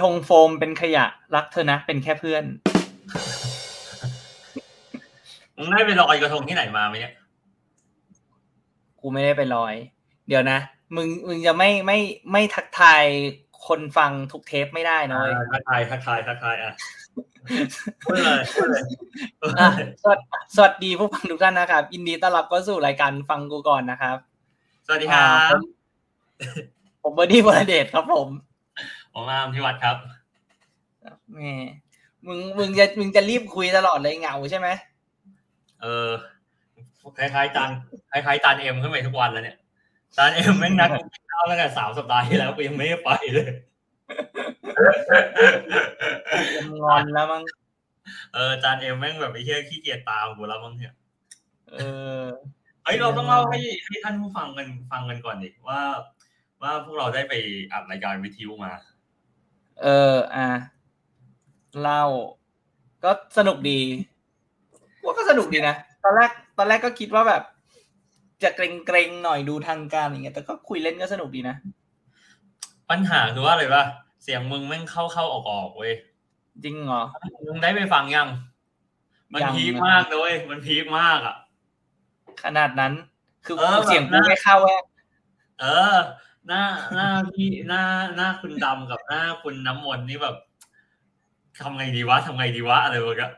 [0.00, 1.04] ระทงโฟมเป็นขยะ
[1.34, 2.44] รักเธอนะ เป็นแค่เพื่อน
[5.56, 7.14] มึงได้ไปลอยกระทงที่ไหนมาไหมเนี่ย
[9.00, 9.74] กูไม่ได้ไปลอย
[10.28, 10.58] เดี๋ยวนะ
[10.96, 11.98] มึงมึงจะไม่ไม่
[12.32, 13.02] ไม่ทักทาย
[13.66, 16.72] คนฟังทุกเทปไม่ได้นะเว้ยทักทายทักทายทักทายอะ
[18.04, 18.82] พูดเลยพูดเลย
[19.60, 19.68] อะ
[20.02, 20.20] สวัส
[20.56, 24.16] สวัสดีผู้ฟังทุกท่านนะครับยินดีต้อนรับเข้าสู่รายการฟังกูก่อนนะครับ
[24.86, 25.60] สวัสดีครัอ่าผบม
[27.02, 28.28] ผมเบอร์ดี้เบอร์เดทครับผม
[29.14, 29.96] ผมอามที่วัดครับ
[31.32, 31.40] แหม
[32.26, 34.68] มึงมึงจะมึงจะรีบคุยตลอดเลยเหงาใช่ไหม
[35.82, 36.10] เออ
[37.18, 37.70] คล้ายๆจารย์
[38.10, 39.58] คล้ายๆจารย์เอ็มขึ้นไปทุกวันแล้วเนี่ย
[40.16, 43.50] จารย์เอ็มแม่งนัดกูกินข้าวตั้งแต่สามสัปดาห์ที่แล้วกูยังไม่ได้ไปเลย
[46.56, 47.42] ยังงอนแล้วมั้ง
[48.34, 50.94] เออจารย์เอ็มแม่งแบบไอ้เหี้ยขี้เกียจตามกูแล้วมั้งเนี่ย
[51.70, 51.76] เอ
[52.22, 52.24] อ
[52.84, 55.80] เฮ้ยเราต้องเล่าให้ให้ท่านผู้ฟังกันฟังกันก่อนดิว่า
[56.62, 57.34] ว่าพวกเราได้ไป
[57.72, 58.72] อัดรายการวิทยุมา
[59.82, 60.48] เออ อะ
[61.80, 62.04] เล่า
[63.04, 63.80] ก็สนุกดี
[65.04, 67.42] ว่าก็สนุกดีนะ ตอนแรก ตอนแรกก็คิดว่าแบบ
[68.42, 71.56] จะเกรงเกรงๆหน่อยดูทางการอย่างเงี้ย แต่ก็คุยเล่นก็สนุกดีนะ
[72.90, 73.84] ปัญหาคือว่าอะไรวะ
[74.22, 75.92] เสียงมึงแม่งเข้าเข้าออกออกเว้ย
[76.64, 77.02] จริงเหรอ
[77.46, 78.28] มึงได้ไปฟังยัง
[79.32, 81.36] มันยังพีคนะมากเลย มันพีคมากอะ
[82.42, 82.92] ขนาดนั้น
[83.46, 84.76] คือเออแบบเสียงกูนะไม่เข้าแว่
[85.60, 85.64] เอ
[85.94, 85.96] อ
[86.50, 87.82] หน้าหน้าพี่หน้า
[88.16, 90.36] หน้าคุณดำกับหน้าคุณน้ำมนต์นี่แบบ
[91.62, 93.30] ทำไงดีวะทำไงดีวะอะไรวะกะ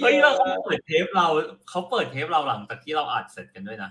[0.00, 1.26] เฮ้ยเราเขาเปิดเทปเรา
[1.68, 3.90] เขาเปิดเทปเราหลังจากที่เราอัดเสร็จกันด้วยนะ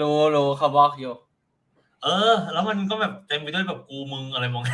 [0.00, 1.12] รู้รู้เขาบอกอยู่
[2.02, 4.64] เออ แล้วมันก็แบบเต็มไปด้วยแบบกูมึงอะไรมอง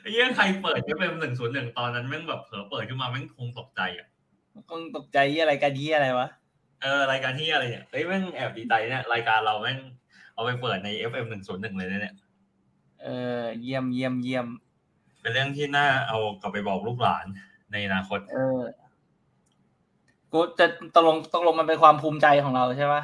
[0.00, 4.06] ไอ้เหี้ยใครเปิดเอฟเอ็มหนึ่งศูนย์หนึ่งตอนนั้นแม่งแบบเผลอเปิดขึ้นมาแม่งคงตกใจอะ
[4.70, 6.28] คงตกใจยี่อะไรกันยี่อะไรวะ
[6.82, 9.78] เออรายการที่อะไรเนี่ยเฮ้ยแม่งแอบดีใจเนี่ยรายการเราแม่ง
[10.34, 12.14] เอาไปเปิดใน FM หนึ่งศูนย์หนึ่งเลยนะเนี่ย
[13.02, 13.08] เอ
[13.40, 14.46] อเยี่ยมเยี่ยมเยี่ยม
[15.20, 17.26] เป็นเรื่องที่น่าเอากลับไปบอกลูกหลาน
[17.72, 18.60] ในอนาคต เออ
[20.32, 23.02] กูจะตกลงตกลงมันเป็นความภูมิใจของเราใช่ปะ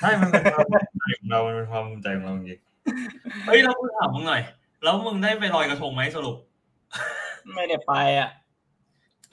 [0.00, 4.42] ใช่มันเป็นความภูมิใจของเรามันเป็นความภูมิใจของเราจริงๆเฮ้ยเราพูดถามมึงหน่อย
[4.82, 6.36] แล้วมึงได้ไปลอยกระทงไหมสรุป
[7.54, 8.28] ไม่ได้ไปอะ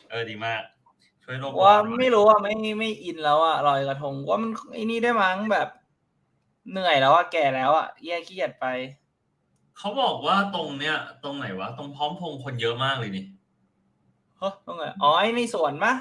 [0.10, 0.62] เออดีมาก
[1.30, 5.68] ช่วยโลกว่าร้อนหน่อยไม่รู้อะไม่ไม่อินแล้วอะลอยกระทงว่ามันไอ้นี่ได้มั้งแบบ
[6.72, 8.66] เหนื่อยแล้วอะแก่แล้วอะแย่ขี้เกียจไป
[9.78, 13.26] เขาบอกว่าตรงเนี้ย ตรงไหนวะตรงพร้อมพงษ์คนเยอะมากเลยนี่
[14.38, 15.94] เฮ้ยตรงไหนอ๋อไอ้ในสวนมะ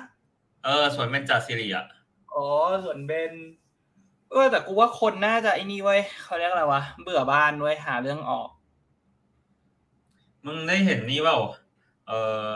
[0.65, 1.86] เออสวนเป็นจ่าสิริอะ
[2.34, 2.47] อ๋อ
[2.84, 3.32] สวนเบน
[4.31, 8.48] เออแต่กูว่าคนน่าจะไอ้นี่เว้ยเขาเรียกอะไรวะเบื่อบ้านเว้ยหาเรื่องออก
[10.47, 11.38] มึงได้เห็นนี่เปล่า
[12.09, 12.12] เอ
[12.50, 12.53] อ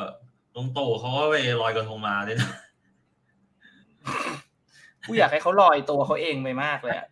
[0.54, 2.50] ลุงตู่เขาก็ไปลอยกระทงมาด้วยนะ
[5.06, 7.08] กูอยากให้เขาลอยตัวเขาเองไปมากเลยอะ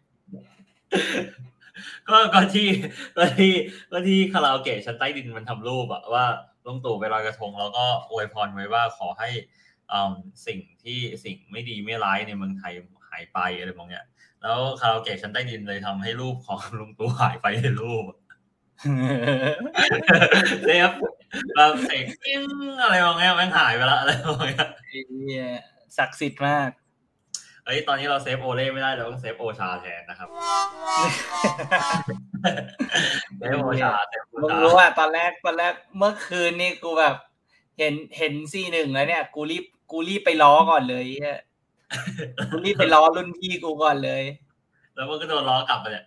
[2.08, 2.68] ก็ก็ที่
[3.16, 3.52] ก็ที่
[3.92, 6.24] ก็ที่คาราโอเกะชั้นใต้ดินมันทำรูปอะว่า
[6.66, 9.28] ลุงตู่ไปลอยกระทง แล้วก็อวยพรไว้ว่าขอให้
[9.92, 10.12] อืม
[10.46, 12.72] สิ่งที่สิ่งไม่ดีไม่ร้ายในเมืองไทย
[13.08, 14.06] หายไปอะไรบางอย่าง
[14.42, 18.04] แล้วคาราโอเกะชั้นใต้ดินเลยทำให้รูปของลุงตู่หายไปในรูป
[20.64, 20.90] save
[21.54, 22.40] แบบเสกปิ้ง
[22.82, 25.44] อะไรบางอย่างแม่งหายไปละอะไรบางอย่างไอ้เหี้ย
[25.98, 26.70] ศักดิ์สิทธิ์มาก
[27.64, 30.28] เฮ้ยตอนนี้เรา save โอเล่ไม่ได้เราต้อง save โอชาแทนนะครับ
[33.38, 37.14] เซฟโอชาเซฟโอมึงชารู้ว่าตอนแรกตอนแรกเมื่อคืนนี่กูแบบ
[37.78, 41.38] เห็นเห็นซีหนึ่งแล้วเนี่ย กูรีบกูรีบไปล้อก่อนเลยเหี้ย
[42.50, 44.22] กูรีบไปล้อรุ่นพี่กูก่อนเลย
[44.94, 46.04] แล้วมันก็โดนล้อกลับไปเนี่ย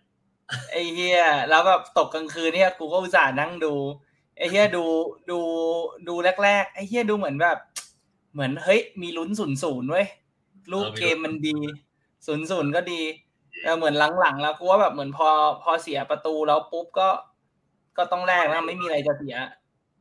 [0.71, 3.73] ไอ้เฮียแล้วแบบตกกลางคืนเนี่ย กูก็อุตส่าห์นั่งดู
[4.37, 4.83] ไอ้เฮียดู
[5.31, 5.39] ดู
[6.07, 7.57] ดูแรกๆไอ้เฮียดูเหมือนแบบ
[8.33, 10.07] เหมือนเฮ้ยมีลุ้นศูนย์ศูนย์เว้ย
[10.71, 11.57] ลูกเกมมันดี
[12.25, 13.01] ศูนย์ศูนย์ก็ดี
[13.63, 15.29] เออเหมือนหลังๆแล้วกูว่าแบบเหมือนพอ
[15.63, 17.09] พอเสียประตูแล้วปุ๊บก็
[17.97, 19.35] ก็ต้องแลกนะไม่มีอะไรจะเสีย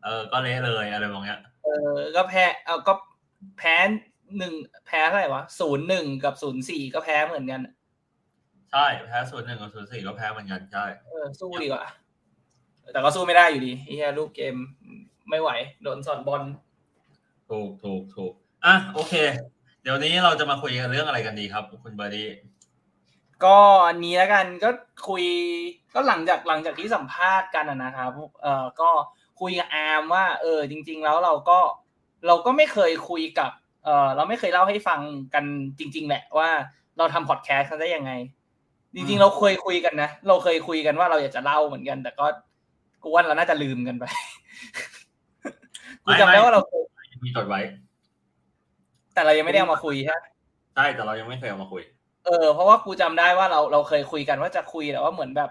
[0.05, 2.95] เออ ก็เละเลยอะไรบางอย่างเออ ก็แพ้เอาก็
[3.59, 3.77] แพ้
[4.39, 4.55] หนึ่ง
[4.87, 7.61] แพ้เท่าไหร่วะศูนย์หนึ่งกับศูนย์สี่ก็แพ้เหมือนกัน
[8.73, 11.85] ใช่แพ้ศูนย์หนึ่งกับศูนย์สี่ก็แพ้เหมือนกันใช่เออสู้ดีกว่า
[12.93, 14.55] แต่ก็สู้ไม่ได้อยู่ดีไอ้เหี้ยลูกเกม
[15.31, 15.51] ไม่ไหว
[15.83, 16.43] โดนสอนบอล
[17.51, 18.33] ถูกถูกถูก
[18.65, 19.15] อะโอเค
[19.83, 22.29] เดี๋ยวนี้เราจะมาคุยกันเรื่องอะไรกันดีครับ คุณเบอร์ดี้
[23.45, 23.59] ก็
[23.89, 24.71] อันนี้แล้วกันก็
[25.09, 25.25] คุย
[25.95, 28.11] ก็หลังจากหลังจากที่สัมภาษณ์กันอะนะครับ
[28.43, 28.91] เออก็
[29.41, 31.59] คุยกับอาร์มว่า เออ จริง ๆ แล้วเราก็
[32.27, 33.51] เราก็ไม่เคยคุยกับ
[33.85, 35.01] เออเราไม่เคยเล่าให้ฟัง
[35.35, 35.45] กัน
[35.79, 36.49] จริง ๆ แหละว่า
[36.99, 38.13] เราทำพอดแคสต์กันได้ยังไง
[38.95, 42.27] จริง ๆ เราเคยคุยกันนะเราเคยคุยกันว่าเราอยากจะเล่าเหมือนกัน แต่ก็
[43.03, 44.05] กูว่าเราน่าจะลืมกันไป
[46.05, 46.85] กูจำได้ว่าเราเคย
[47.23, 47.61] มีจดไว้
[49.15, 50.27] แต่เรายังไม่ได้เอามาคุยใช่ไหม
[50.75, 51.83] ใช่แต่เรายังไม่เคยเอามาคุย
[52.27, 55.51] เออ เพราะว่ากูจำได้ว่าเราเราเคยคุยกันว่าจะคุยแต่ว่าเหมือนแบบ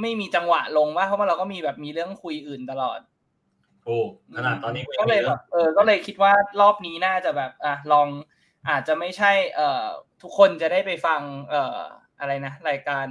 [0.00, 3.00] ไม่มีจังหวะลงว่าเพราะว่าเราก็มีแบบมีเรื่องคุยอื่นตลอด
[3.86, 8.08] ถูกขนาดตอนนี้ก็เลยแบบเออก็เลยคิดว่ารอบนี้น่าจะแบบอะลอง
[8.68, 9.84] อาจจะไม่ใช่ เอ่อ
[10.22, 11.20] ทุกคนจะได้ไปฟัง
[11.50, 11.78] เอ่อ
[12.20, 13.06] อะไรนะ รายการ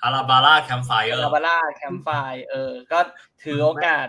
[0.00, 2.08] ฮาราบาร่าแคมไฟเออฮาราบาร่าแคมไฟ
[2.50, 2.98] เออ ก็
[3.44, 4.06] ถือโอกาส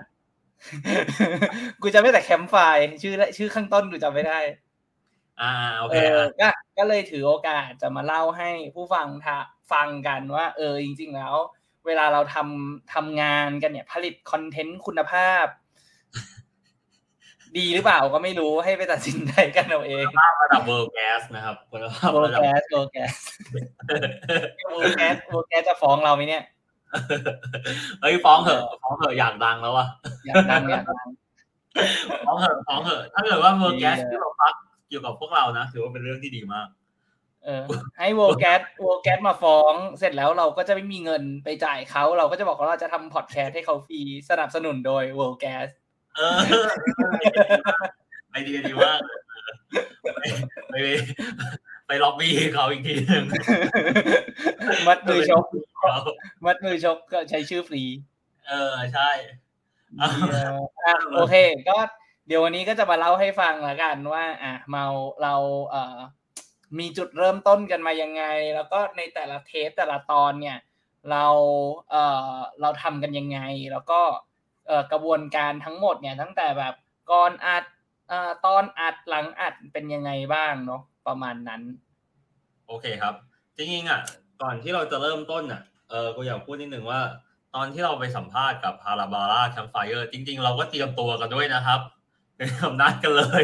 [1.81, 2.55] กูจะไม่แต่แคมไฟ
[3.01, 4.39] ชื่อชื่อข้างต้นกูจำไม่ได้
[5.41, 9.37] อ่าโอเอเคอก็ก็เลยถือโอกาสจะมาเล่าให้ผู้ฟังทะ
[9.71, 11.35] ฟังกันว่า เออจริง ๆ แล้ว
[11.85, 15.45] เวลาเราทำทำงานกันเนี่ย ผลิตคอนเทนต์คุณภาพ
[17.57, 23.13] ดีหรือเปล่าก็ไม่รู้ให้ไปตัดสินใจกันเอาเองภาพระดับเวิร์แกสนะครับคุณภาพโวระดับแกสโวแกส
[24.69, 26.43] โวแกสโวแกสจะฟ้องเราไหมเนี่ย
[28.01, 29.87] เฮ้ยฟ้องเถอะฟ้องเถอะอยากดังแล้ววะ
[30.25, 31.07] อยากดังอยากดัง
[32.25, 34.53] ฟ้องเถอะฟ้องเถอะถ้าเกิดว่าเวิร์แกสดีเลยที่เราพัก
[34.89, 36.67] เกี่ยวกับพวกเรานะถือว่าเป็นเรื่องที่ดีมาก
[37.45, 37.63] เออ
[37.99, 45.67] ให้โวแกสโวแกสมาฟ้องเสร็จแล้วเราก็จะไม่มีเงินไปจ่ายเขาเราก็จะบอกว่าเราจะทำพอดแคสต์ให้เขาฟรีสนับสนุนโดยโวแกส
[46.15, 46.37] เออ
[48.31, 48.99] ไอเดียดีมาก
[50.71, 50.75] ไป
[51.87, 53.25] ไปไปล็อบบี้เขาอีกทีหนึ่ง
[54.87, 55.43] มัดมือชก
[55.79, 55.95] เขา
[56.45, 57.83] มัดมือชกก็ใช้ชื่อฟรี
[58.47, 59.09] เออใช่
[60.01, 60.07] อะ
[61.15, 61.35] โอเค
[61.69, 61.77] ก็
[62.27, 64.85] เดี๋ยววันนี้ก็จะมาเล่าให้ฟังละกันว่า อะเมา
[65.23, 65.35] เรา
[65.69, 65.97] เอ่อ
[66.79, 68.23] มีจุดเริ่มต้นกันมายังไง
[68.55, 70.57] แล้วก็ในแต่ละเทปแต่ละตอนเนี่ย
[71.11, 71.25] เรา
[71.91, 73.39] เอ่อเราทำกันยังไง
[73.71, 74.01] แล้วก็
[74.67, 76.73] เอ่อกระบวนการทั้งหมดเนี่ยตั้งแต่แบบ
[77.11, 77.63] ก่อนอัด
[78.09, 81.61] เอ่อตอนอัดหลังอัดเป็นยังไงบ้างเนาะ ประมาณนั้น
[82.67, 83.13] โอเคครับ
[83.55, 84.01] จริงๆอะ
[84.41, 87.01] ก่อนที่เราจะเริ่มต้นอะเออกูอยากพูดนิดนึงว่า
[87.55, 91.79] ตอนที่เราไปสัมภาษณ์กับพาราบาร่าแคมไฟเออร์จริง ๆ เราก็เตรียมตัวกันด้วยนะครับ
[92.37, 93.43] เป็นคำนัดกันเลย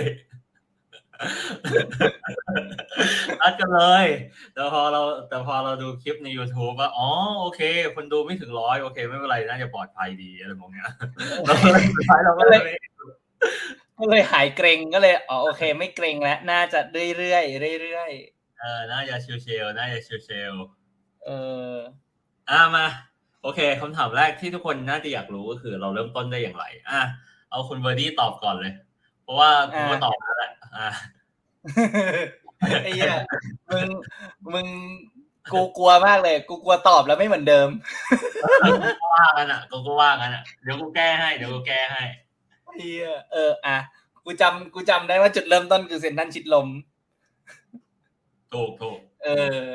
[3.41, 4.05] นัดกันเลย
[4.53, 7.09] แต่พอเราแต่พอเราดูคลิปใน YouTube ว่าอ๋อ
[7.41, 7.61] โอเค
[7.95, 10.85] คนดูไม่ถึงร้อยโอเค ไม่เป็นไรน่าจะปลอดภัยดีอะไรมองเนี้ย
[11.45, 12.61] เราก็เลยสุดท้ายเราก็เลย
[13.99, 16.79] ก็เลยหายเกรงก็เลยอ๋อโอเค ไม่เกรงแล้ว น่าจะ
[17.17, 18.11] เรื่อยๆเรื่อย
[18.59, 19.15] เออน่าจะ
[19.45, 21.29] ชิลๆน่าจะชิลๆๆเอ
[21.71, 21.73] อ
[22.49, 22.85] อ่ามา
[23.43, 27.01] โอเคคำถามแรกที่ทุกคนน่าจะอยากรู้ก็คือ เราเริ่มต้นได้อย่างไร อะ
[27.49, 28.73] เอาคุณเบอร์ดี้ตอบก่อนเลย
[29.23, 30.89] เพราะว่าคุณก็อ่าตอบแล้วแหละอ่า
[32.83, 33.13] ไอ้เหี้ย
[33.69, 33.87] มึง
[34.53, 34.67] มึง
[35.53, 37.69] กูกลัวมากเลย กูกลัวตอบแล้วไม่เหมือนเดิม
[39.01, 42.03] ก็ว่ากันอะก็ก็ว่ากันอะเดี๋ยวกูแก้ให้เดี๋ยวกูแก้ให้
[42.75, 43.77] เหี้ยเออ อะ
[44.25, 46.67] กูจำกูจำได้ว่าจุดเริ่มต้นคือเซนทรันชิดลม
[48.53, 49.27] ถูกถูก เอ
[49.61, 49.65] อ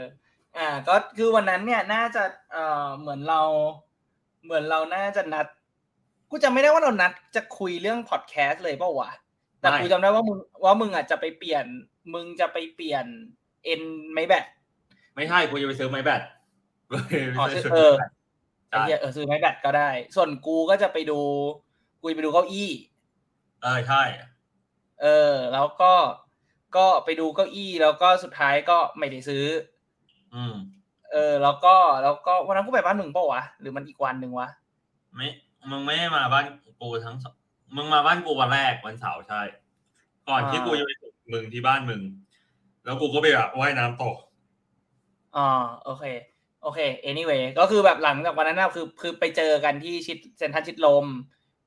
[0.56, 3.42] อ่า ก็คือวันนั้นเนี่ย น่าจะ เอ่อ เหมือนเรา
[4.44, 5.46] เหมือนเราน่าจะนัด
[6.30, 9.10] กูจำไม่ได้ว่าเรานัดจะคุยเรื่องพอดแคสต์เลยเปล่าวะ
[9.60, 11.64] แต่กูจำได้ว่ามึง ว่ามึงอะจะไปเปลี่ยน
[12.14, 13.04] มึงจะไปเปลี่ยน
[13.64, 13.82] เอ็น
[14.12, 14.44] ไม่แบต
[15.16, 16.22] ไม่ใช่ กูจะไปซื้อไม้แบต
[17.36, 17.94] อ๋อไม่ใช่ซื้อชุดเออ
[18.70, 21.20] ไอ้ใช่เหี้ยเออซื้อไม้แบตก็ได้ ส่วนกูก็จะไปดู
[22.04, 22.70] กูจะไปดูเก้าอี้
[23.62, 24.02] เออใช่
[25.02, 25.92] เออ แล้วก็
[26.76, 29.44] ก็ไปดูเก้าอี้แล้วก็สุดท้ายก็ไม่ได้ซื้อ
[30.34, 30.54] อืม
[31.12, 34.48] เออ แล้วก็แล้วก็วันนั้นกูไปบ้านมึงเปล่าวะหรือมันอีกวันหนึ่งวะ
[35.14, 35.28] ไม่
[35.70, 36.44] มึงไม่ได้มาบ้าน
[36.80, 37.34] กูทั้งสอง
[37.76, 39.40] มึงมาบ้านกูวันแรกวันเสาร์ใช่
[40.28, 42.02] ก่อนที่กูจะไปส่งมึงที่บ้านมึง
[42.84, 44.12] แล้วกูก็ไปแบบว่ายน้ำต่อ
[45.36, 45.48] อ๋อ
[45.84, 46.04] โอเค
[46.62, 46.80] โอเค
[47.10, 51.06] anyway ก็คือแบบหลังจากวันนั้นนะคือคือไปเจอกันที่ชิดเซนทรัลชิดลม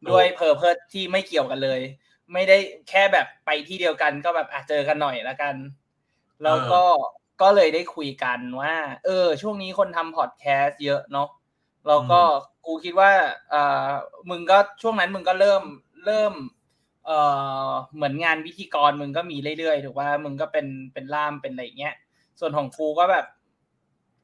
[0.09, 1.81] ด้วยเพอร์เพสที่ไม่เกี่ยวกันเลย
[2.33, 2.57] ไม่ได้
[2.89, 5.55] แค่แบบไปที่เดียวกันก็แบบอะเจอกันหน่อยละกัน
[6.43, 6.81] แล้วก็
[7.41, 8.75] ก็เลยได้คุยกันว่า
[9.05, 11.29] เออ ช่วงนี้คนทำพอดแคสต์เยอะเนาะ
[11.87, 12.21] แล้วก็
[12.65, 13.11] กูคิดว่า
[13.49, 13.87] เอ่อ
[14.29, 15.63] มึงก็ช่วงนั้นมึงก็เริ่ม
[16.05, 16.33] เริ่ม
[17.05, 17.19] เอ่
[17.67, 21.95] อเหมือนงานพิธีกรมึงก็มีเรื่อยๆถูกว่ามึงก็เป็นเป็นล่ามเป็นอะไรอย่างเงี้ย
[22.39, 23.25] ส่วนของกูก็แบบ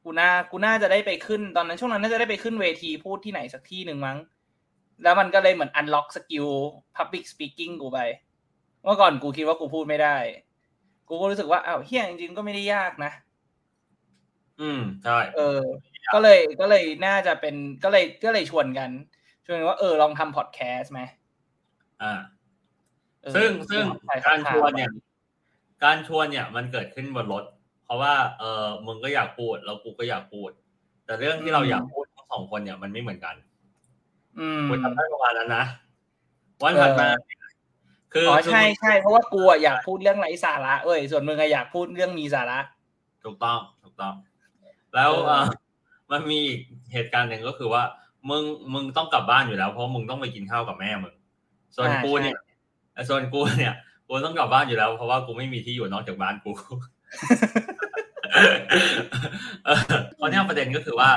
[0.03, 4.18] กูน่ากูน่าจะได้ไปขึ้นตอนนั้นช่วงนั้นน่าจะได้ไปขึ้นเวทีพูดที่ไหนสักที่หนึ่งมั้ง
[5.03, 6.48] แล้วมันก็เลยเหมือน unlock สกิล
[6.98, 8.00] public speaking กูไป
[8.83, 10.17] เมื่อก่อนกูคิดว่ากูพูดไม่ได้
[11.07, 13.12] กูก็รู้สึกว่าอ้าวเฮียจริงๆก็ไม่ได้ยากนะ
[14.62, 15.62] อืมใช่เออ
[16.13, 18.89] ก็เลยก็เลยน่าจะเป็นก็เลยก็เลยชวนกัน
[19.45, 21.01] ชวนกันว่าเออลองทำพอดแคสต์ไหม
[22.01, 22.13] อ่า
[23.22, 24.91] เออซึ่งซึ่งใส่การชคำถมวนเนี่ย
[25.83, 27.43] การชวนเนี่ยมันเกิดขึ้นบนรถ
[27.86, 30.50] เพราะว่าเออมึงก็อยากพูดแล้วกูก็อยากพูด
[31.05, 33.36] แต่เรื่องที่เราอยากพูดทั้งสองคนเนี่ยมันไม่เหมือนกัน
[34.39, 35.65] อืมกูจำได้ประมาณนั้นนะ
[36.63, 37.09] วันถัดมา
[38.13, 42.59] คืออ๋อคือใช่มึงใช่เพราะว่ากูอะอยากพูดเรื่องไร้สาระเอ้ยส่วนมึงอะอยากพูดเรื่องมีสาระ
[43.23, 44.13] ถูกต้องถูกต้อง
[44.95, 45.45] แล้วเออเออ
[46.11, 46.59] มันมีอีก
[46.93, 47.83] เหตุการณ์หนึ่งก็คือว่า
[48.29, 51.13] มึงมึงต้องกลับบ้านอยู่แล้ว เพราะมึงต้องไปกินข้าวกับแม่มึง
[51.75, 52.35] ส่วนกูเนี่ย
[53.09, 53.73] ส่วนกูเนี่ย
[54.07, 56.51] กูต้องกลับบ้านอยู่แล้ว เพราะว่ากูไม่มีที่อยู่นอกจากบ้านกู
[59.65, 59.79] เออ
[60.15, 61.09] เพราะเนี่ยประเด็นก็คือว่า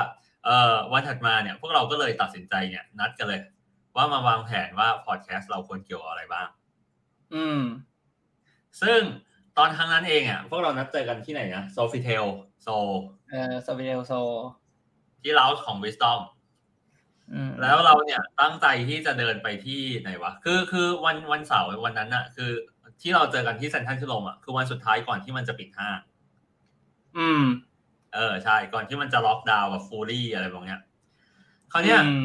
[0.46, 3.40] เอ่อวันถัดมาเนี่ยพวกเราก็เลยตัดสินใจเนี่ย นัดกันเลย
[3.96, 6.48] ว่ามาวางแผนว่าพอดแคสต์เราควรเกี่ยวกับอะไรบ้าง
[7.34, 7.60] อืม
[8.82, 9.00] ซึ่ง
[9.58, 12.24] ตอนครั้งนั้นเองอะพวกเรานัดเจอกันที่ไหนนะ Sofitel
[12.62, 12.68] So
[13.30, 14.12] เออ Sofitel So
[15.22, 16.20] ที่ lounge ของ Wisdom
[17.32, 22.50] อืมแล้วเราเนี่ยตั้งใจที่จะเดินไปที่ไหนวะคือคือวันวันเสาร์วันนั้นอะคือ
[23.00, 25.98] ที่เราเจอกันที่เซ็นทรัลชิดลมอะคือวันสุดท้ายก่อนที่มันจะปิดห้าง
[27.18, 27.42] อืม
[28.14, 30.80] เออใช่ ก่อนที่มันจะล็อกดาวน์แบบ fully อะไรแบบเนี้ย
[31.72, 32.24] คราวเนี้ยอืม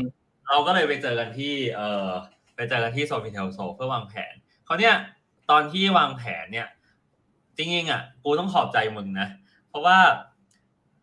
[0.49, 2.09] เราก็เลยไปเจอกันที่ เออ
[2.55, 4.33] ไปเจอกันที่ Sofitel So เพื่อวางแผน
[4.67, 4.95] คราวเนี้ย
[5.49, 6.67] ตอนที่วางแผนเนี่ย
[7.57, 9.27] จริงๆอะ กูต้องขอบใจมึงนะ
[9.69, 9.97] เพราะว่า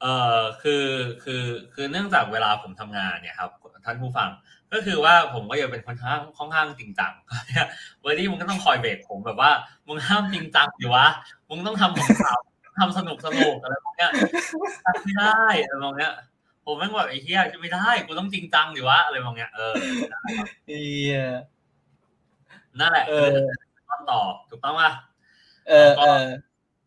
[0.00, 0.06] เอ
[0.38, 0.84] อคือ
[1.24, 1.42] คือ
[1.74, 3.50] คือเนื่องจากเวลาผมทำงานเนี่ยครับ
[3.84, 4.30] ท่านผู้ฟัง
[4.72, 7.12] ก็คือว่าผมก็ยังเป็นคนข้างค่อนข้างจริงจัง
[7.48, 7.68] เนี่ย
[8.00, 9.50] เบอร์ดี้มึงก็ต้องคอยเบรกผมแบบว่า
[9.88, 11.06] มึงห้ามจริงจังดิวะ
[11.48, 12.40] มึงต้องทำของข่าว
[12.78, 14.10] ทำสนุกสนุกอะไรพวกเนี้ย
[14.84, 16.12] ทำไม่ได้อะไรพวกเนี้ย
[16.64, 19.74] ผมแม่งแบบไอ้เหี้ยจะไม่ได้กูต้องจริงจังดิวะอะไรพวกเนี้ยเออ
[20.68, 20.82] เอี
[21.12, 21.18] ย
[22.80, 24.20] นั่นแหละเอคืออต้นต่อ
[24.50, 24.90] ถูกต้องป่ะ
[25.68, 26.26] เออเออ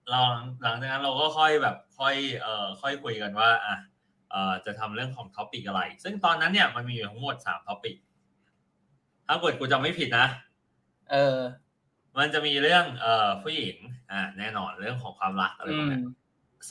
[0.10, 0.20] เรา
[0.64, 3.76] หลังจากนั้นเราก็ค่อยแบบค่อยเอ่อค่อยคุยกันว่าอะ
[4.32, 7.96] เอ่อจะทำเรื่องของ topic อะไร ซึ่งตอนนั้นเนี่ยมันมีอยู่ทั้งหมดสาม topic
[9.28, 10.26] ถ้าเกิดกูจำไม่ผิดนะ
[11.12, 11.38] เออ
[12.18, 13.77] มันจะมีเรื่องเอ่อผู้หญิง
[14.12, 16.03] อ่าแน่นอนเรื่องของความรักอะไรอืพวกมเนี้ย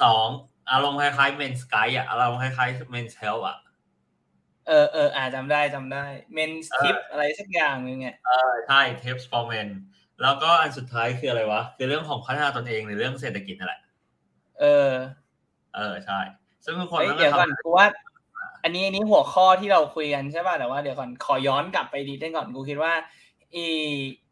[0.03, 0.27] สอง
[0.73, 3.59] อารมณ์คล้ายๆ men's guide อะอารมณ์คล้ายๆ men's health อะ
[4.69, 6.05] เออเอออ่าจำได้จำได้
[6.35, 9.69] เมนสทิปอะไรสักอย่างหนึงเนี่ยเออใช่ tips for men
[10.23, 13.81] แล้วก็อันสุดท้ายคืออะไรวะ คือเรื่องของพัฒนาตนเองในเรื่องเศรษฐกิจนั่นแหละ
[14.61, 14.91] เออ
[15.77, 16.21] เออใช่
[16.65, 17.87] ซึ่งทุกคนเฮ้ยมันก็เดี๋ยวก่อนทำกูว่า
[18.63, 22.93] อันนี้อันนี้หัวข้อที่เราคุยกันใช่ป่ะแต่ว่าเดี๋ยวก่อนขอย้อนกลับไปดีได้ก่อนกูคิดว่า
[23.55, 23.67] อี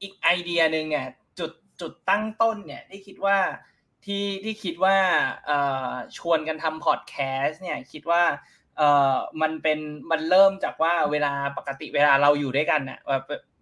[0.00, 1.06] อีกไอเดียหนึ่งเนี่ย
[1.38, 3.38] จุดจุดตั้งต้นเนี่ยที่คิดว่า
[4.04, 4.96] ที่ที่คิดว่า
[6.16, 8.22] ชวนกันทำพอดแคสต์เนี่ยคิดว่า
[8.76, 9.78] เอ่อมันเป็น
[10.10, 12.98] มันเริ่มจากว่าเวลาปกติเวลาเราอยู่ด้วยกันน่ะ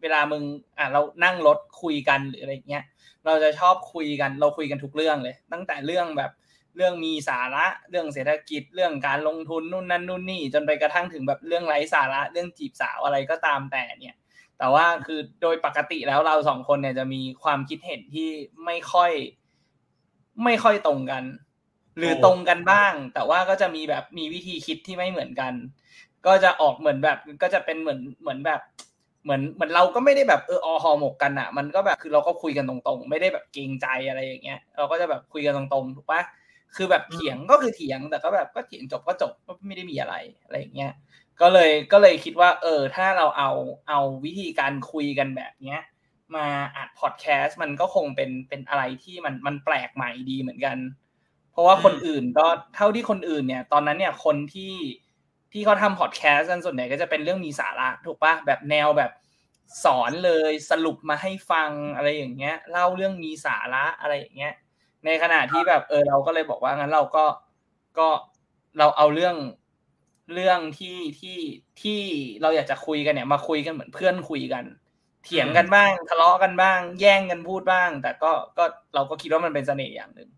[0.03, 0.43] เวลามึง
[0.79, 2.85] อะเรานั่งรถคุยกันหรืออะไรเงี้ย
[3.27, 6.33] เราจะชอบคุยกันเราคุยกันทุกเรื่องเลย ตั้งแต่เรื่องแบบ
[6.77, 14.15] เรื่องมีสาระเรื่องเศรษฐกิจเรื่องการลงทุนนู่นนั่นนู่นนี่จนไปกระทั่งถึงแบบเรื่องไร้สาระเรื่องจีบสาวอะไรก็ตามแต่เนี่ย
[14.59, 18.29] แต่ว่าคือโดยปกติแล้วเราสองคนเนี่ยจะมีความคิดเห็นที่
[18.65, 19.13] ไม่ค่อย
[20.45, 21.25] ไม่ค่อยตรงกัน
[21.99, 25.53] หรือตรงกันบ้าง แต่ว่าก็จะมีแบบมีวิธีคิดที่ไม่เหมือนกัน
[26.27, 28.61] ก็จะออกเหมือนแบบก็จะเป็นเหมือนเหมือนแบบ
[29.25, 36.23] เหมือนเหมือนเราก็ไม่ได้แบบเอออหอหมกกันอะ มันก็แบบคือเราก็คุยกันตรงๆ ไม่ได้แบบเกรงใจอะไรอย่างเงี้ย เราก็จะแบบคุยกันตรงๆถูกปะ
[36.77, 40.93] คือแบบเถียงก็คือเถียงแต่ก็แบบก็เถียงจบก็จบก็ไม่ได้มีอะไรอะไรอย่างเงี้ย
[41.41, 43.51] ก็เลยก็เลยคิดว่า เออ ถ้าเราเอา
[43.89, 45.81] เอาวิธีการคุยกันแบบเนี้ย
[46.37, 50.77] มาอัดพอดแคสต์มันก็คงเป็นเป็นอะไรที่มันมันแปลกใหม่ดีเหมือนกัน
[51.53, 54.75] เพราะว่าคนอื่นก็เท่าที่คนอื่นเนี่ย ตอนนั้นเนี่ยคนที่
[55.53, 59.11] ที่เขาทำพอดแคสต์กันส่วนใหญ่ก็จะเป็นเรื่องมีสาระถูกปะแบบแนวแบบ
[59.85, 64.53] สอนเลยสรุปมาให้ฟังอะไรอย่างเงี้ยเล่าเรื่องมีสาระอะไรอย่างเงี้ย
[65.05, 67.25] ในขณะที่แบบเออเราก็เลยบอกว่างั้นเราก็
[67.99, 68.09] ก็
[68.79, 69.37] เราเอาเรื่อง
[70.33, 71.39] เรื่องที่ที่
[71.81, 72.01] ที่
[72.43, 74.65] เราอยากจะคุยกันเนี่ย มาคุยกันเหมือนเพื่อนคุยกัน
[75.25, 78.65] เถียงกันบ้าง ทะเลาะกันบ้าง แย่งกันพูดบ้าง แต่ก็ก็
[78.95, 80.31] เราก็คิดว่ามันเป็นเสน่ห์อย่างหนึ่ง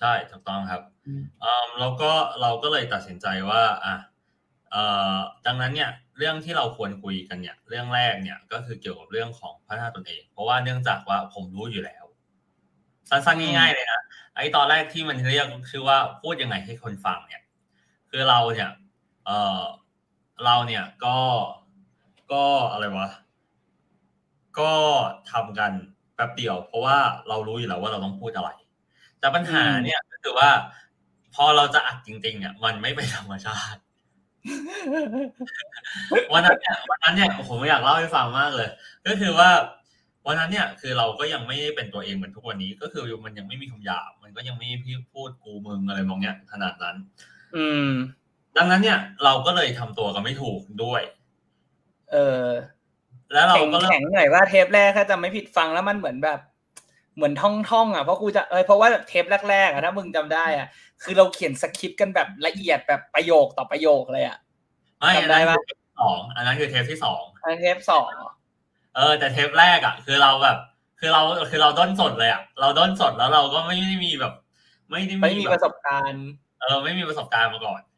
[0.00, 3.94] ใช่ถูกต้องครับอืมอืมแล้วก็เราก็เลยตัดสินใจว่าอะ
[4.70, 5.16] เอ่อ
[5.46, 12.04] ดังนั้นเนี่ยเรื่องที่เราควรคุยกันเนี่ย เรื่องแรกเนี่ยก็คือเกี่ยวกับเรื่องของพัฒนาตนเอง เพราะว่าเนื่องจากว่าผมรู้อยู่แล้ว
[13.10, 14.00] สั้นๆง่ายๆเลยนะ
[14.36, 17.42] ไอ้ตอนแรกที่มันเรียกชื่อว่าพูดยังไงให้คนฟังเนี่ย
[18.10, 18.70] คือเราเนี่ย
[19.26, 19.62] เออ
[20.44, 21.18] เราเนี่ยก็
[22.32, 23.08] ก็อะไรวะ
[24.58, 24.72] ก็
[25.32, 25.72] ทำกัน
[26.14, 26.96] แป๊บเดียว เพราะว่า
[27.28, 28.50] เรารู้อยู่แล้วว่าเราต้องพูดอะไร
[29.20, 30.50] แต่ปัญหาเนี่ยก็คือว่า
[31.34, 33.80] พอเราจะอัดจริงๆเนี่ยมันไม่เป็นธรรมชาติ
[36.32, 38.68] วันนั้นเนี่ยวันนั้นเนี่ยผมอยากเล่าให้ฟังมากเลย
[39.06, 39.50] ก็คือว่า
[40.26, 46.96] วันนั้นเนี่ยคือเราก็ยังไม่ได้เป็นตัวเองเหมือนทุกวันนี้ ก็คือมันยังไม่มีคำหยาบมันก็ยังไม่พี่พูดกูมึงอะไรมองเนี้ยขนาดนั้น
[47.56, 47.88] อืม
[48.56, 51.02] ดังนั้นเนี่ยเราก็เลยทำตัวกันไม่ถูกด้วย
[52.12, 52.46] เออ
[53.32, 56.40] แล้วเราแข็งก็เริ่มแข็งหน่อยว่าเทปแรกถ้าจำไม่ผิดฟังแล้วมันเหมือนแบบ
[57.16, 60.66] เหมือนท่องท่องๆอะเพราะกูจะเออเพราะว่าเทปแรกๆอะถ้ามึงจำได้อะ
[61.02, 64.38] คือเราเขียนสคริปต์กันแบบละเอียดแบบประโยคต่อประโยคเลยอะ
[64.98, 68.30] ไม่อันจำได้นั้นปะคือเทปสองอันนั้นคือเทปที่สองอันเทปสองเหรอ
[68.96, 70.58] เออ แต่เทปแรกอะ คือเราแบบ
[71.00, 74.32] คือเราคือเราด้นสดเลยอะเราด้นสดแล้วเราก็ไม่ได้มีแบบ
[74.90, 76.24] ไม่ได้ไม่มีแบบประสบการณ์
[76.60, 77.91] เออ ไม่มีประสบการณ์มาก่อนเออ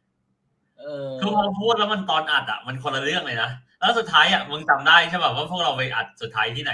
[1.19, 3.49] คือพอพูดแล้วมันตอนอัดอะมันคนละเรื่องเลยนะ
[3.79, 6.73] แล้วสุดท้ายอะมึงจำได้ใช่ป่ะว่าพวกเราไปอัดสุดท้ายที่ไหน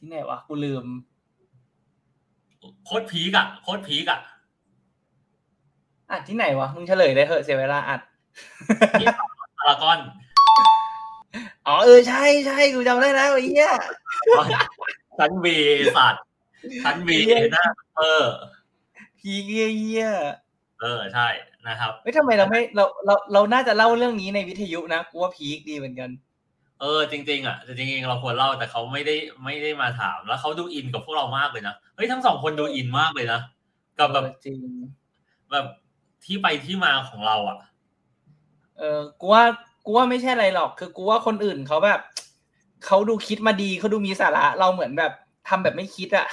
[0.00, 0.84] ที่ไหนวะกูลืม
[2.84, 4.20] โคตรพีกอะโคตรพีกอะ
[6.10, 8.00] อัดที่ไหนวะมึงเฉลยได้เถอะเสียเวลาอัด
[9.58, 9.98] พารากอน
[11.66, 13.70] อ๋อเออใช่ใช่กูจำได้แล้วไอ้เหี้ย
[15.18, 15.56] ชั้นบี
[15.96, 16.24] สัตว์
[16.84, 17.18] ชั้นบี
[17.56, 17.66] นะ
[17.98, 18.24] เออ
[19.18, 20.08] พีเหี้ยเหี้ย
[20.80, 21.28] เออใช่
[21.68, 26.10] นะครับเฮ้ยทำไมเราไม่เราเราเราน่าจะเล่าเรื่องนี้ในวิทยุนะกูว่าพีคดีเหมือนกัน
[26.80, 33.40] เออ จริง ๆ อะจริงๆเราควรเล่าแต่เขาไม่ได้ไม่ได้มาถามแล้วเขาดูอินกับพวกเรามากเลยนะเฮ้ยทั้งสองคนดูอินมากเลยนะ
[33.98, 34.58] กับแบบเออจริง
[35.50, 35.66] แบบ
[36.24, 37.58] ที่ไปที่มาของเราอะ
[38.78, 39.44] เออกูว่า
[39.84, 42.00] กูว่าไม่ใช่อะไรหรอก คือกูว่าคนอื่นเขาแบบ
[42.86, 45.12] เขาดูคิดมาดีเขาดูมีสาระเราเหมือนแบบ
[45.48, 46.26] ทำแบบไม่คิดอะ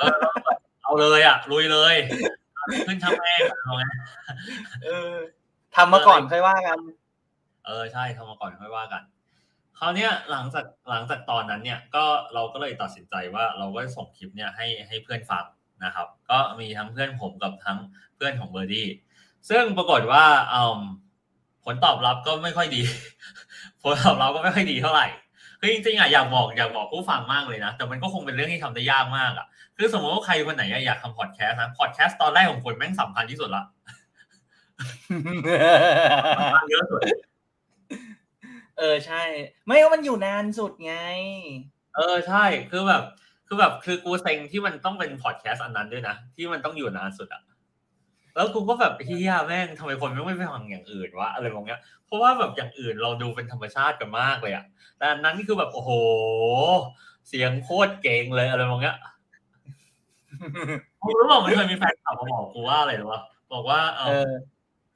[0.00, 0.16] เออ
[0.82, 1.94] เอาเลยอะลุยเลย
[2.86, 3.84] ขึ้นทำแม่งเอาไง
[4.84, 5.12] เออ
[5.76, 6.78] ทำมาก่อนค่อยว่ากัน
[7.66, 9.02] เออใช่ทำมาก่อนค่อยว่ากัน
[9.78, 12.04] คราวเนี้ยหลังจากหลังจากตอนนั้นเนี่ยก็
[12.34, 15.44] เราก็เลยตัดสินใจว่าเราก็ส่งคลิปเนี่ยให้ให้เพื่อนฟัง
[15.84, 17.78] นะครับ ก็มีทั้งเพื่อนผมกับทั้ง
[18.14, 18.88] เพื่อนของเบอร์ดี้
[19.48, 20.80] ซึ่งปรากฏว่าอืม
[21.64, 22.82] ผลตอบรับก็ไม่ค่อยดี
[23.82, 25.06] ผลตอบรับก็ไม่ค่อยดีเท่าไหร่
[25.64, 33.64] คือจริงๆอะอยากบอกอยากบอกผู้ฟังมากเลยนะ แต่มันก็คงเป็นเรื่องที่ทำได้ยากมากอะ คือสมมติว่าใครคนไหนอยากทำพอดแคสต์นะพอดแคสต์ตอนแรกของคนแม่งสำคัญที่สุดละ
[36.70, 37.00] เยอะสุด
[38.78, 39.22] เออใช่
[39.66, 40.94] ไม่ว่ามันอยู่นานสุดไง
[41.96, 43.02] เออใช่คือแบบ
[43.46, 47.42] คือแบบคือกูเซ็งที่มันต้องเป็นพอดแคสต์อันนั้นด้วยนะที่มันต้องอยู่นานสุดอะ
[48.34, 54.64] แล้วกูก็แบบเฮียแม่งทำไมคนไม่ไม่ไปฟังอย่างอื่นวะอะไรมองเงี้ยเพราะว่าแบบอย่างอื่นเราดูเป็นธรรมชาติกันมากเลยอะ
[54.98, 55.90] แต่อันนั้นนี่คือแบบโอ้โห
[57.28, 58.96] เสียงโคตรเก่งเลยอะไรมองเงี้ย
[61.02, 63.20] กูรู้บอกมันเคยมีแฟนคลับมาบอกกูว่าอะไรหรือวะ
[63.52, 64.32] บอกว่าเอเอออ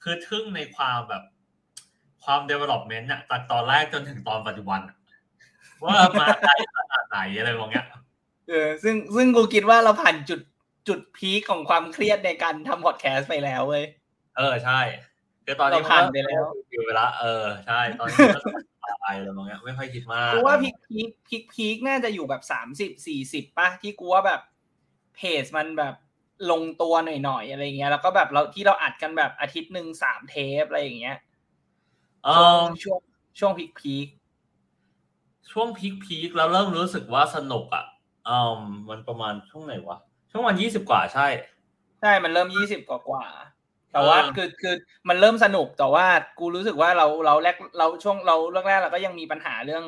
[0.03, 1.23] คือทึ่งในความแบบ
[2.25, 4.97] ความ development อะจากตอนแรกจนถึงตอนปัจจุบันอะ
[5.85, 7.87] ว่ามาไกลขนาดไหนอะไรมองเงี้ย
[8.49, 10.41] เออซึ่งซึ่งกูคิดว่าเราผ่านจุด
[10.89, 13.85] จุดพีคของความเครียดในการทำพอดแคสต์ไปแล้วเว้ย
[14.37, 14.81] เออใช่
[15.47, 18.41] คือตอนนี้เราผ่านไปแล้วอยู่ไปละเออใช่ตอนนี้ก็
[19.03, 24.41] ไปแล้วมองเงี้ยไม่ค่อยคิดมากกูว่าพีคพีคพีคพีคน่าจะอยู่แบบสามสิบสี่สิบป่ะที่กูว่าแบบ
[25.17, 25.95] เพจมันแบบ
[26.51, 26.95] ลงตัว
[27.25, 31.17] หน่อยๆอะไรเงี้ย แล้วก็แบบเราที่เราอัดกันแบบอาทิตย์หนึ่งสามเทปอะไรอย่างเงี้ย
[32.25, 33.01] เอช่วงอช่วง
[33.39, 34.07] ช่วงพีคพีค
[35.53, 37.85] ช่วงพีคพีคแล้วเริ่มรู้สึกว่าสนุกอะ
[38.29, 39.99] อืมมันประมาณช่วงไหนวะ
[40.37, 41.29] ช่วงวันยี่สิบกว่าใช่
[42.01, 43.25] ใช่มันเริ่มยี่สิบกว่ากว่า
[43.93, 44.75] แต่ว่าเออคือคือ
[45.09, 46.07] มันเริ่มสนุกแต่ว่า
[46.39, 48.37] กูรู้สึกว่าเราเราแรกเราช่วงเรา
[48.69, 49.85] แรกๆเราก็ยังมีปัญหาเรื่อง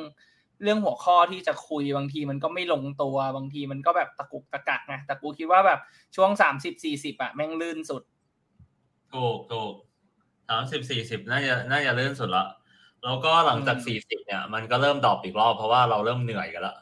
[0.62, 5.80] เรื่องหัวข้อที่จะคุยบางทีมันก็ไม่ลงตัวบางทีมันก็แบบตะกุกตะกักไงแต่กูคิดว่าแบบ
[6.16, 8.02] ช่วงสามสิบสี่สิบอะแม่งลื่นสุด
[9.12, 9.72] ถูกถูก
[10.48, 12.46] สามสิบสี่สิบน่าจะน่าจะเลื่อนสุดละ
[13.04, 16.76] แล้วก็หลังจากอืมสี่สิบเนี่ย มันก็เริ่มดรอปอีกรอบเพราะว่าเราเริ่มเหนื่อยกันละ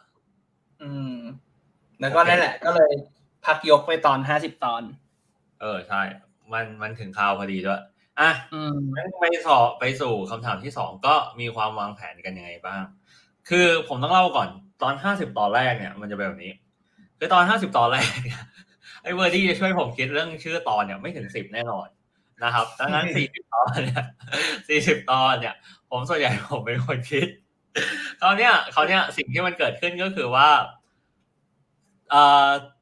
[0.83, 1.16] อืม
[2.00, 2.92] แล้วก็โอเคนั่นแหละ ก็เลย
[3.47, 4.83] พักยกไปตอนห้าสิบตอน
[5.61, 6.03] เออใช่
[6.53, 7.83] มันมันถึงคราวพอดีด้วย
[8.21, 12.83] อะอืมงั้นไปสอบไปสู่คำถามที่สองก็มีความวางแผนกันยังไงบ้าง
[13.49, 14.49] คือผมต้องเล่าก่อน
[14.83, 16.53] ตอนห้าสิบตอนแรกเนี่ย มันจะเป็นแบบนี้
[17.19, 18.43] คือตอนห้าสิบตอนแรกเนี่ย
[19.03, 21.87] ไอ้เวอร์ดี้จะช่วยผมคิดเรื่องชื่อตอนเนี่ยไม่ถึงสิบแน่นอน
[22.45, 24.05] นะครับดังนั้นสี่สิบตอนเนี่ย
[24.69, 25.55] สี่สิบตอนเนี่ย
[25.91, 27.29] ผมส่วนใหญ่ผมเป็นคนคิด
[28.21, 30.76] คราวเนี้ยคราวเนี้ยสิ่งที่มันเกิดขึ้นก็คือว่าเอ่อ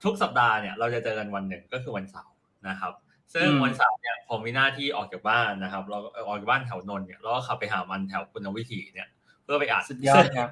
[0.05, 2.35] ทุกสัปดาห์เนี่ยเราจะเจอกันวันหนึ่งก็คือวันเสาร์
[2.69, 2.93] นะครับ
[3.35, 9.09] ซึ่งอืมวันเสาร์เนี่ยผมมีหน้าที่ออกจากบ้านนะครับ เราก็ออกจากบ้านแถวนนท์เนี่ยแล้วก็ขับไปหามันแถวคุณวิถีเนี่ย
[9.43, 10.51] เพื่อไปอัดสุดยอดครับ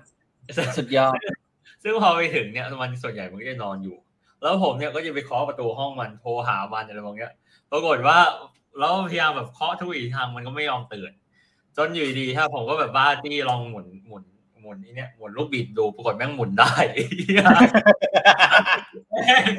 [0.57, 1.19] ซึ่งสุดยอด
[1.83, 3.97] ซึ่งพอไปถึงเนี่ยมันส่วนใหญ่มันก็จะนอนอยู่
[4.43, 7.35] แล้วผมเนี่ยก็จะไปเคาะประตูห้องมันโทรหามันอะไรบางอย่าง
[7.73, 8.19] ปรากฏว่า
[8.79, 11.13] แล้วพยายามแบบเคาะทุกอีกทางมันก็ไม่ยอมตื่น
[11.77, 14.25] จนอยู่ดีๆถ้าผมก็แบบบ้าที่ลองหมุนหมุน
[14.63, 16.73] หมุนนี่เนี่ยหมุนลูกบิดดูปรากฏแม่งหมุนได้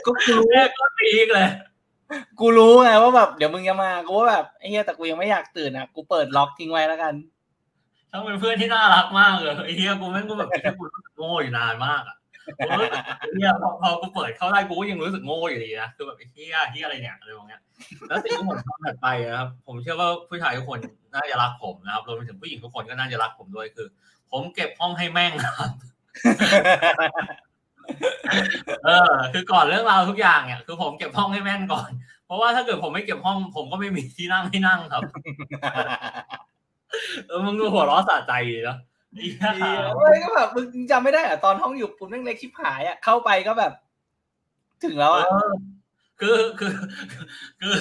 [0.06, 1.50] ก็กูรู้แม่งก็ตีกเลย
[2.40, 7.14] กูรู้ไงว่าแบบเดี๋ยวมึงจะมากูว่าแบบไอ้เหี้ยแต่กูยังไม่อยากตื่นอะกูเปิดล็อกทิ้งไว้แล้วกัน
[8.12, 12.18] ทั้งเป็นเพื่อนที่น่ารักมากเลยไอ้เฮียกูแม่งก็แบบไอ้เฮียกูรู้สึกโง่อยู่นานมากอะ
[12.58, 17.62] กูรู้สึกไอ้เฮียพอพอกูเปิดเข้าได้กูก็ยังรู้สึกโง่อยู่ดีนะคือแบบไอ้เฮียเฮียอะไรเนี่ยอะไรแบบเนี้ย
[18.08, 20.80] แล้วสิ่งที่ผมทำถัดไปนะครับผมเชื่อว่าผู้ชายทุกคน
[21.14, 23.88] น่าจะรักผมนะครับรวมไปถึงผู้หญิงทุกคนก็น่าจะรักผมด้วยคือ
[24.34, 25.70] ผมเก็บห้องให้แม่งครับ
[28.86, 31.90] เออ คือก่อนเรื่องราวทุกอย่างเนี่ยคือผมเก็บห้องให้แม่นก่อน
[32.26, 35.04] เพราะว่าถ้าเกิดผมไม่เก็บห้อง ผมก็ไม่มีที่นั่งให้นั่งครับ
[37.28, 38.78] เออมึงดูหัวเร้อสะใจดีเนาะ
[39.16, 43.72] ไอ้เหี้ยเฮ้ยก็แบบมึงจำไม่ได้เหรอะตอนห้องอยู่ปุ่มแม่งเล็กชิบหายอะเข้าไปก็แบบ
[44.84, 45.52] ถึงแล้วเออะอ
[46.20, 46.74] คือคือ
[47.62, 47.76] คือ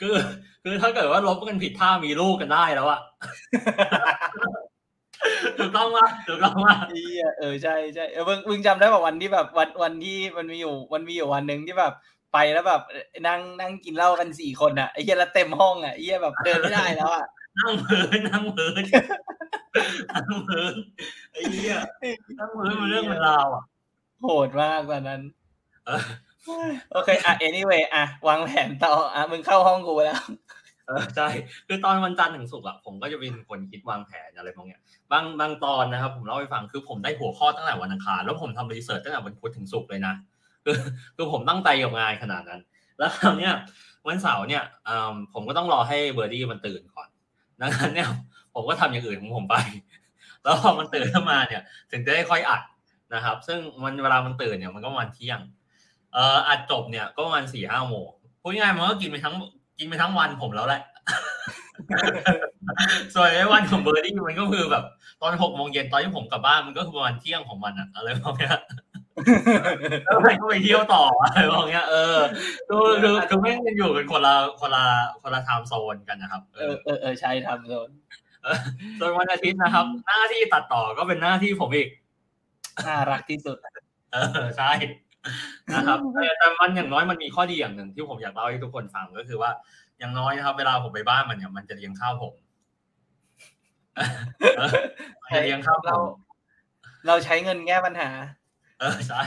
[0.00, 0.14] คือ
[0.62, 3.00] คือถ้าเกิดว่าลบกันผิดท่ามีลูกกันได้แล้วอะ
[5.58, 11.92] ถูกต้องว่าถูกต้องว่าเหี้ยเออใช่ใช่เออมึงมึงจำได้ป่ะวันที่แบบวันวันที่มันมีอยู่มันมีอยู่วันหนึ่งที่แบบ
[12.32, 12.82] ไปแล้วแบบ
[13.26, 17.26] นั่งนั่งกินเหล้ากันสี่คนอะไอ้เหี้ยแล้วเต็มห้องอะไอ้เหี้ยแบบเดินไม่ได้แล้วอะ
[17.58, 18.82] นั่งเพินนั่งเพิน
[20.12, 20.74] นั่งเพิน
[21.32, 21.74] ไอ้เหี้ย
[22.38, 23.64] นั่งเพินมันเรื่องมันราวอะ
[24.22, 25.20] โหดมากตอนนั้น
[25.86, 26.02] เออ
[26.92, 30.20] โอเคอะ anyway อะวางแผนต่ออะมึงเข้าห้องกูแล้ว
[30.88, 31.28] เออใช่
[31.66, 34.80] คือตอนวันจันทร์ถึงศุกร์อะผมก็จะเป็นคนคิดวางแผนอะไรพวกเนี้ย
[35.12, 40.14] บางบางตอนนะครับ ผมเล่าให้ฟังคือผมได้หัวข้อตั้งแต่วันอังคารแล้วผมทำรีเสิร์ชตั้งแต่วันพุธถึงศุกร์เลยนะ
[40.64, 40.76] คือ
[41.16, 42.60] คือผมตั้งใจกับงานขนาดนั้น
[42.98, 43.54] แล้วคราวเนี้ย
[44.08, 47.08] วันเสาร์เนี่ยอืมผมก็ต้องรอให้เบอร์ดี้มันตื่นก่อน
[47.60, 48.08] ดังนั้นเนี่ย
[48.54, 49.56] ผมก็ทำอย่างอื่นของผมไป
[50.42, 52.62] แล้วพอมันตื่นขึ้นมาเนี่ย ถึงจะได้ค่อยอัด
[53.14, 55.40] นะครับ ซึ่งมันเวลามันตื่นเนี่ยมันก็ประมาณเที่ยง
[56.12, 58.08] เอ่ออัดจบเนี่ยก็ประมาณสี่ห้าโมง
[58.42, 59.34] พูดง่ายมันก็กินไปทั้ง
[59.78, 60.82] กินไปทั้งวันผมแล้วแหละ
[63.14, 64.84] ส่วนไอ้วันของเบอร์ดี้มันก็คือแบบ
[65.22, 68.58] ตอนหกโมงเย็นตอนที่ผมกลับบ้านมันก็คือประมาณเที่ยงของมันอะอะไรประมาณเนี้ย
[70.06, 72.18] แล้วมันก็ไปเที่ยวต่ออะไรประมาณเนี้ยเออ
[72.68, 74.84] คือคือคือไม่งอยู่เป็นคนละคนละ
[75.22, 77.88] คนละไทม์โซนกันนะครับ เออเออเออใช่ทำโซน
[78.98, 81.88] ส่วนวันอาทิตย์นะครับ หน้าที่ตัดต่อก็เป็นหน้าที่ผมอีก
[82.86, 83.56] น่ารักที่สุด
[84.12, 84.70] เออใช่
[85.74, 89.50] นะครับแต่แต่มันอย่างน้อยมันมีข้อดีอย่างหนึ่งที่ผมอยากเล่าให้ทุกคนฟังก็คือว่า
[89.98, 92.34] อย่างน้อยนะครับ เวลาผมไปบ้านมันเนี่ยมันจะเลี้ยงข้าวผม
[94.58, 94.70] เออ
[95.22, 96.02] มันจะเลี้ยงข้าวผเราม
[97.06, 98.10] เราใช้เงินแก้ปัญหา
[98.80, 99.22] เออใช่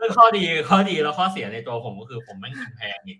[0.00, 3.18] ซึ่งข้อดีข้อดีแล้วข้อเสียในตัวผมก็คือผมไม่งกินแพงอีก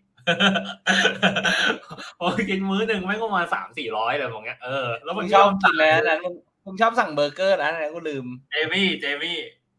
[2.21, 6.35] ผมกินมื้อหนึ่งไม่งก็ประมาณสามสี่ร้อยเลยอย่างเงี้ยเออแล้วมึมันงชอบกินแล้วนะมึง
[6.67, 9.39] มึงชอบสั่งเบอร์เกอร์นะอะไรกูลืม เจมี่เจมี่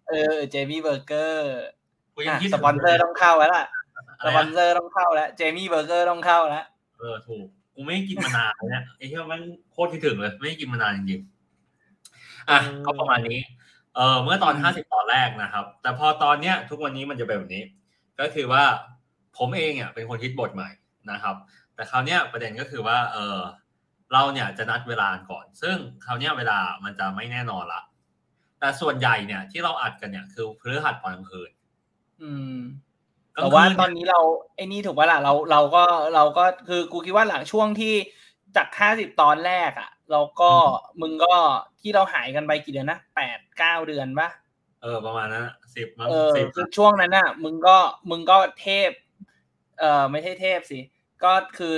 [0.10, 1.52] เออ เจมี่เบอร์เกอร์
[2.17, 3.65] กูยังอะคิดสปอนเซอร์ต้องเข้าแล้วล่ะ
[4.19, 6.65] อะสไรปอนนะเซอร์ต้องเข้าแล้ว เจมี่เบอร์เกอร์ต้องเข้าแล้ว
[6.99, 13.39] เออถูก กูไม่ได้กินมานานเลยเนี่ยไอ้เหี้ยมันโคตรคิดถึงเลย ไม่ได้กินมานานจริงๆอะก็ประมาณนี้
[13.95, 17.63] เออเมื่อตอนห้าสิบตอนแรกนะครับ แต่พอตอนเนี้ย ทุกวันนี้มันจะเป็นแบบนี้
[18.19, 18.63] ก็คือว่า
[19.38, 20.69] ผมเองอะเป็นคนคิดบทใหม่
[21.12, 21.36] นะครับ
[21.75, 23.39] แต่คราวเนี้ยประเด็นก็คือว่า เออ
[24.13, 25.75] เราเนี่ยจะนัดเวลาก่อน ซึ่ง
[26.06, 27.82] คราวเนี้ยเวลามันจะไม่แน่นอนละ
[28.60, 31.49] แต่ส่วนใหญ่เนี่ยที่เราอัดกันเนี่ยคือพฤหัสตอนกลางคืน
[32.21, 32.58] อืม
[33.36, 34.19] กลแต่งว่าคืตอนนี้เรา
[34.56, 35.84] ไอ้นี่ถูกป่ะล่ะเราเราก็
[36.15, 37.93] เราก็คือกูคิดว่าหลังช่วงที่
[38.56, 40.51] จากห้าสิบตอนแรกอะ เราก็
[41.01, 41.36] มึงก็
[41.82, 44.30] ที่เราหายกันไปกี่เดือนนะแปดเก้าเดือนปะ
[44.82, 47.77] เออประมาณนั้นสิบมั้งเออสิบคือช่วงนั้นน่ะ มึงก็
[48.10, 48.91] มึงก็เทพ
[49.80, 50.80] เออไม่ใช่เทพสิ
[51.23, 51.75] ก็คือ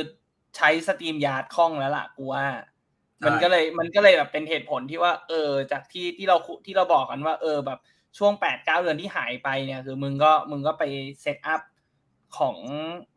[0.58, 2.45] ใช้สตรีมยาร์ดคล่องแล้วล่ะกูว่า
[3.25, 7.80] มันก็เลยมันก็เลยแบบเป็นเหตุผลที่ว่า เออ จากที่ที่เราคุที่เราบอกกันว่า เออแบบ
[8.17, 10.84] ช่วงแปดเก้าเดือนที่หายไปเนี่ยคือมึงก็มึงก็ไป
[11.22, 11.62] set up
[12.38, 12.58] ของ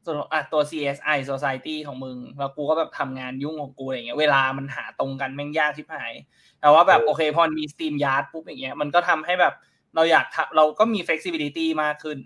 [0.07, 6.13] ตัวอะตัว CSI Society ของมึง แล้วกูก็แบบทำงานยุ่งของกูอะไรเงี้ย เวลามันหาตรงกันแม่งยากชิบหาย
[6.61, 9.55] แต่ว่าแบบโอเคพอมี StreamYard ปุ๊บอย่างเงี้ย มันก็ทำให้แบบ
[9.95, 12.19] เราอยากทำเราก็มี flexibility มากขึ้น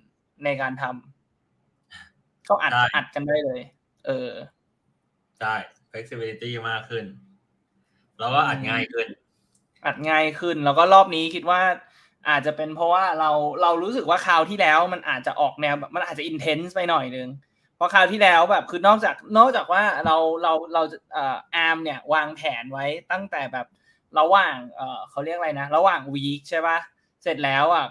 [0.44, 3.60] ในการทำก็อัดอัดกันได้เลย
[4.06, 4.30] เออ
[5.40, 5.54] ใช่
[5.90, 7.04] flexibility มากขึ้น
[8.18, 9.06] แล้วก็อัดง่ายขึ้น
[9.86, 11.60] อัดง่ายขึ้น แล้วก็รอบนี้คิดว่า
[12.28, 13.30] อาจจะเป็นเพราะว่าเรา
[13.62, 17.28] เรารู้สึกว่าคราวที่แล้วมันอาจจะออกแนวแบบมันอาจจะ intense ไปหน่อยนึง
[17.76, 23.66] เพราะคราวที่แล้วแบบคือนอกจากนอกจากว่าเราเราเราเอ่ออาร์มเนี่ยวางแผนไว้ตั้งแต่แบบ
[24.18, 26.78] ระหว่างเอ่อเขาเรียกอะไรนะ ระหว่าง week ใช่ปะ
[27.22, 27.86] เสร็จแล้วอะ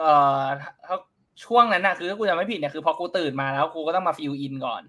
[0.00, 0.42] เอ่อ
[0.86, 0.96] ถ้า
[1.44, 4.82] ช่วงนั้นน่ะคือถ้ากูจำไม่ผิดเนี่ยคือพอกูตื่นมาแล้วกูก็ต้องมา fill in ก่อน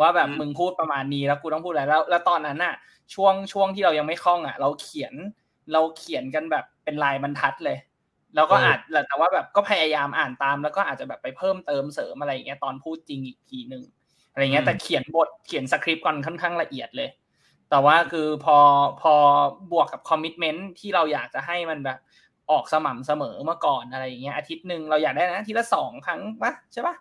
[0.00, 2.74] ว่าแบบอืมมึงพูดประมาณนี้แล้วกูต้องพูดอะไรแล้ว แล้วตอนนั้นน่ะ
[3.14, 5.14] ช่วงช่วงที่เรายังไม่คล่องอะ เราเขียน
[5.72, 7.78] เราเขียนกันแบบเป็นลายบรรทัดเลย
[8.36, 13.84] แล้วก็อาจแต่ว่าแบบก็พยายามอ่านตามแล้วก็อาจจะแบบไปเพิ่มเติมเสริมอะไรอย่างเงี้ยตอนพูดจริงอีกทีหนึ่ง
[14.32, 17.08] อะไรเงี้ยแต่เขียนบทเขียนสคริปต์ก่อนค่อนข้างละเอียดเลย
[17.70, 18.58] แต่ว่าคือพอ
[19.00, 19.14] พอ
[19.72, 21.98] บวกกับคอมมิชเมนต์ที่เราอยากจะให้มันแบบ
[22.50, 26.94] ออกสม่ำเสมอเมื่อก่อนอะไรอย่างเงี้ยอาทิตย์หนึ่งเราอยากได้นะอาทีละสองครั้งปะใช่ปะ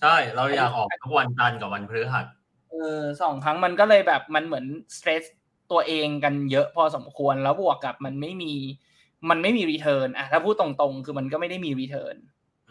[0.00, 2.26] ใช่เราอยากออกทุกวันจันทร์กับวันพฤหัส
[2.70, 5.24] เออสองครั้งมันก็เลยแบบมันเหมือน stress
[5.70, 8.54] ตัวเองกันเยอะพอสมควรแล้วบวกกับมันไม่มี
[9.30, 12.16] มันไม่มี return อะถ้าพูดตรงๆ คือมันก็ไม่ได้มี return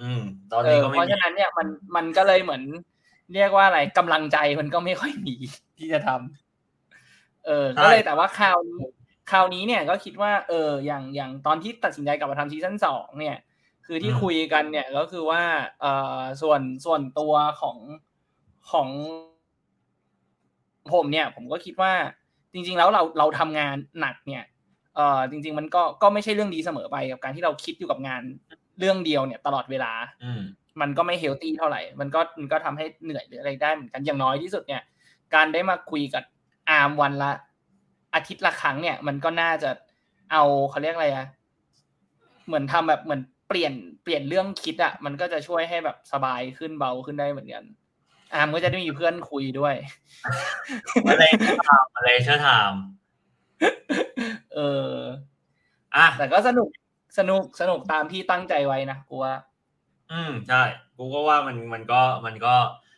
[0.01, 2.63] อืมตอนเอนี้อก็เพไม่ราะมีฉะนั้นเนี่ยมันมันก็เลยเหมือน
[3.33, 5.35] เรียกว่าอะไรกำลังใจมันก็ไม่ค่อยมี
[5.77, 8.81] ที่จะทำเออก็เลยแต่ว่าคราวนี้
[9.31, 13.37] คราวนี้เนี่ยก็คิดว่า เออ อย่างอย่างตอนที่ตัดสินใจกลับมาทำซีซั่นสองเนี่ย
[13.85, 15.43] คือที่คุยกันเนี่ยก็คือว่า
[15.81, 15.85] เอ
[16.19, 17.77] อส่วนส่วนตัวของ
[18.71, 18.87] ของ
[20.93, 21.93] ผมเนี่ย ผมก็คิดว่า
[22.53, 24.43] จริง ๆ แล้วเราเราทำงานหนักเนี่ย
[24.99, 28.21] เออจริง ๆ มันก็ก็ไม่ใช่เรื่องดีเสมอไปกับการที่เราคิดอยู่กับงาน
[28.79, 29.91] เรื่องเดียวเนี่ย ตลอดเวลา
[30.23, 30.41] อืม
[30.81, 34.81] มันก็ไม่เฮลตี้เท่าไหร่ มันก็มันก็ทำให้เหนื่อยหรืออะไรได้เหมือนกันอย่างน้อยที่สุดเนี่ย
[35.35, 36.23] การได้มาคุยกับ
[36.69, 37.31] อาร์มวันละ
[38.15, 39.69] อาทิตย์ละครั้งเนี่ย มันก็น่าจะ
[40.31, 41.25] เอาเขาเรียกอะไรอะ
[42.47, 47.63] เหมือนทำแบบเหมือนเปลี่ยนเปลี่ยนเรื่องคิดอะมันก็จะช่วยให้แบบสบายขึ้นเบาขึ้นได้เหมือนกัน
[48.33, 49.75] อาร์มก็จะได้มีเพื่อนคุยด้วย
[51.05, 52.81] มาเลย share time มาเลย share time
[54.55, 54.59] เอ
[54.91, 54.95] อ
[55.95, 56.69] อะแต่ก็สนุก
[57.17, 59.35] สนุกสนุกตามที่ตั้งใจไว้นะกูว่า
[60.11, 60.63] อืมใช่
[60.97, 62.53] กูก็ว่ามันมันก็มันก็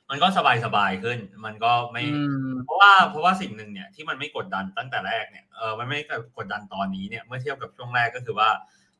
[0.09, 5.97] มันก็สบายสบายขึ้น มันก็ไม่อืมเพราะว่าเพราะว่าสิ่งหนึ่งเนี่ยที่มันไม่กดดันตั้งแต่แรกเนี่ยเออมันไม่
[6.37, 8.49] กดดันตอนนี้เนี่ยเมื่อเทียบกับช่วงแรกก็คือว่า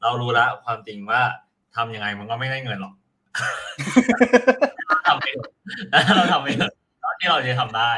[0.01, 1.21] เรารู้แล้วความจริงว่า
[1.75, 2.93] ทำยังไงมันก็ไม่ได้เงินหรอก
[5.07, 5.51] ทำไปเถอะ
[6.15, 7.91] เราทำไปเถอะเท่าที่เราจะทำได้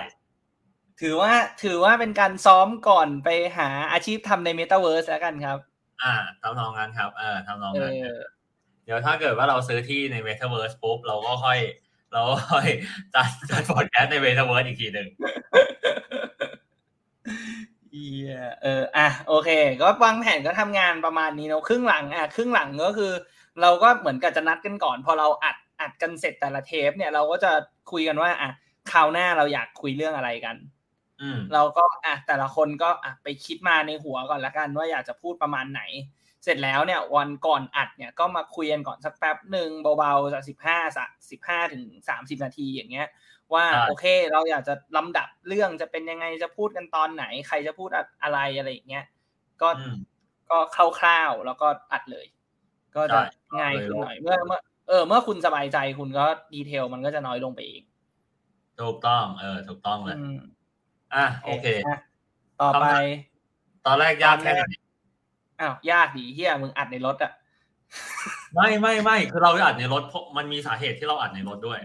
[1.03, 5.57] ถือว่าถือว่าเป็นการซ้อมก่อนไปหาอาชีพทำในเมตาเวิร์สแล้วกันครับ
[6.03, 8.19] อ่าทำนองนั้นครับเออทำนองเอนั้นอ
[8.85, 11.59] เดี๋ยวถ้าเกิดว่าเราซื้อที่ใน Metaverse ปุ๊บเราก็ค่อย
[12.13, 12.67] เราก็ค่อย
[13.15, 15.07] จัดจัดพอดแคสต์ใน Metaverse อีกทีหนึ่ง
[17.91, 19.49] เอียเอออะโอเค
[19.81, 23.11] ก็วางแผนก็ทำงานประมาณนี้เนอะครึ่งหลังอะครึ่งหลังก็คือ
[23.61, 27.51] เราก็เหมือนกับจะนัดกันก่อน พอเราอัดอัดกันเสร็จแต่ละเทปเนี่ยเราก็จะ
[27.91, 28.49] คุยกันว่าอะ
[28.91, 30.72] คราวหน้าเราอยากคุยเรื่องอะไรกันอืม
[31.53, 35.81] เราก็อะแต่ละคนก็อะไปคิดมาในหัวก่อนละกันว่าอยากจะพูดประมาณไหน
[36.43, 43.07] เสร็จแล้วเนี่ยวันก่อนอัดเนี่ยก็มาคุยกันก่อนสักแป๊บหนึ่งเบาๆสักสิบห้าสักสิบห้าถึงสามสิบนาทีอย่างเงี้ย
[43.53, 47.89] ว่าโอเคเราอยากจะลำดับเรื่องจะเป็นยังไงจะพูดกันตอนไหน ใครจะพูด
[48.23, 49.05] อะไรอะไรอย่างเงี้ย
[49.61, 49.97] ก็อืม
[50.49, 50.57] ก็
[50.99, 52.27] คร่าวๆแล้วก็อัดเลย
[52.95, 57.83] ก็จะใช่ง่ายขึ้นเลยหน่อยเมื่อเมื่อเออเมื่อคุณสบายใจคุณก็ดีเทลมันก็จะน้อยลงไปเอง
[58.81, 60.17] ถูกต้อง เออถูกต้องเลย
[61.15, 61.97] อืมอะโอเคะ
[62.61, 62.85] ต่อไป
[63.85, 64.61] ตอนแรกยากแค่ไหน
[65.59, 67.31] อ้าวยากดีเฮียมึงอัดในรถอะ
[68.55, 71.79] ไม่ไม่ไม่คือเราอัดในรถเพราะมันมีสาเหตุที่เราอัดในรถด้วย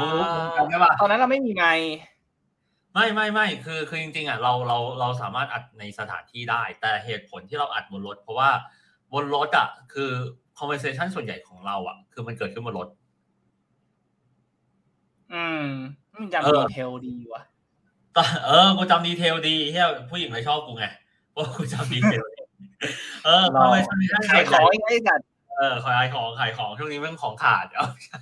[0.00, 1.90] มึงรู้มึงจำได้ปะตอนนั้นเราไม่มีไมค์
[2.94, 8.50] ไม่ไม่ไม่คือคือจริง ๆอะเราเราเราสามารถอัดในสถานที่ได้ แต่เหตุผลที่เราอัดบนรถ เพราะว่า
[9.12, 10.10] บนรถอะคือ
[10.58, 12.88] conversation ส่วนใหญ่ของเราอะ คือมันเกิดขึ้นบนรถ
[15.34, 15.66] อืม
[16.14, 17.42] มันจำดีเทลดีว่ะ
[18.46, 20.86] เออกูจำ detail ดีเหี้ยผู้หญิงเลยชอบกูไง
[21.32, 22.24] เพราะกูจำ detail
[23.24, 23.96] เออรอ conversation
[24.30, 25.20] ขายของยังไงกัน
[25.58, 28.20] เออขายของขายของช่วงนี้แม่งของขาดเอาใช่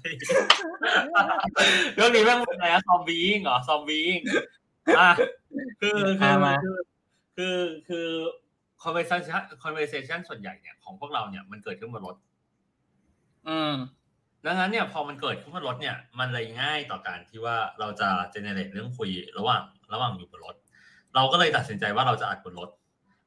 [1.97, 4.07] ช่วงนี้แม่งเป็นอะไรอะซอมบี้เหรอซอมบี้
[4.99, 5.11] อะ
[5.81, 6.67] คือคือ
[7.37, 7.57] คือ
[7.89, 8.07] คือ
[8.83, 12.17] conversation conversation ส่วนใหญ่เนี่ยของพวกเราเนี่ยมันเกิดขึ้นบนรถ
[13.49, 13.75] อืม
[14.45, 20.57] ดังนั้นเนี่ยพอมันเกิดขึ้นบนรถเนี่ยมันเลยง่ายต่อการที่ว่าเราจะ generate เรื่องคุยระหว่างระหว่างอยู่บนรถ
[21.15, 22.69] เราก็เลยตัดสินใจว่าเราจะอัดบนรถ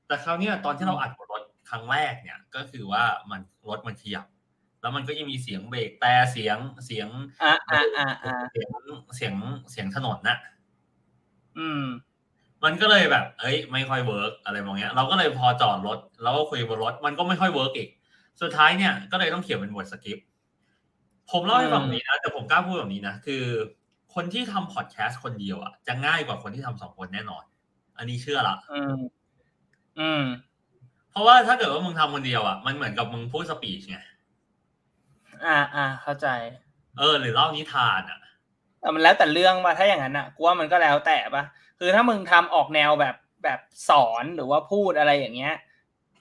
[0.07, 4.25] แต่คราวเนี้ยตอนที่เราอัดบนรถครั้งแรกเนี่ยก็คือว่ามันรถมันขยับ
[4.81, 7.07] แล้วมันก็ยังมีเสียงเบรกแต่เสียงเสียง
[7.43, 8.69] อ่าอ่าอ่าอ่าเสียง
[9.15, 9.33] เสียง
[9.71, 10.37] เสียงถนนน่ะ
[11.57, 11.83] อืม
[12.63, 17.89] มันก็เลยแบบ เอ้ย ไม่ค่อย work อะไรมองเงี้ย เราก็เลยพอจอดรถแล้วก็คุยบนรถ มันก็ไม่ค่อย work อีก
[18.41, 20.27] สุดท้ายเนี่ยก็เลยต้องเขียนเป็นบทสคริปต์
[21.31, 23.43] ผมเล่าให้ฟังแบบนี้นะแต่ผมกล้าพูดแบบนี้นะคือ
[24.13, 27.43] คนที่ทำพอดแคสต์คนเดียวอะจะง่ายกว่าคนที่ทำสองคนแน่นอน
[27.97, 28.99] อันนี้เชื่อละอืม
[29.99, 30.23] อืม
[31.11, 33.97] เพราะว่าถ้าเกิดว่ามึงทำคนเดียวอะมันเหมือนกับมึงพูดสปีชไง
[35.45, 36.27] อ่าอ่าเข้าใจ
[36.97, 38.19] เออ หรือเล่านิทานอะ
[38.81, 41.43] แต่มันแล้วแต่เรื่องป่ะถ้าอย่างนั้นอะกูว่ามันก็แล้วแต่ป่ะ
[41.79, 45.55] คือถ้ามึงทำออกแนวแบบแบบสอนหรือว่าพูดอะไรอย่างเงี้ย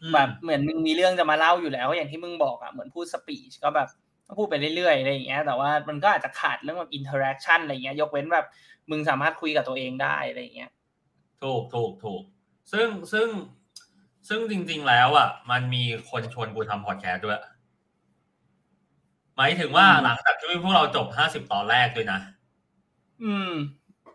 [0.02, 3.88] อืมแบบเหมือนมึงมีเรื่องจะมาเล่าอยู่แล้วอย่างที่มึงบอกอะเหมือนพูดสปีชก็แบบ
[4.30, 8.46] ก็พูดไปเรื่อยๆอะไรอย่างเงี้ย แต่ว่ามันก็อาจจะขาดเรื่องแบบ interaction อะไรเงี้ย ยกเว้นแบบ
[8.90, 10.70] มึงสามารถคุยกับตัวเองได้อะไรอย่างเงี้ย
[11.42, 12.22] ถูกถูกถูก
[12.72, 13.28] ซึ่งซึ่ง
[14.28, 17.40] ซึ่งจริง ๆ แล้วอะ มันมีคนชวนกูทำพอดแคสต์ด้วย
[19.36, 22.20] หมายถึงว่าอืมหลังจากที่พวกเราจบห้าสิบตอนแรกด้วยนะ
[23.22, 23.52] อืม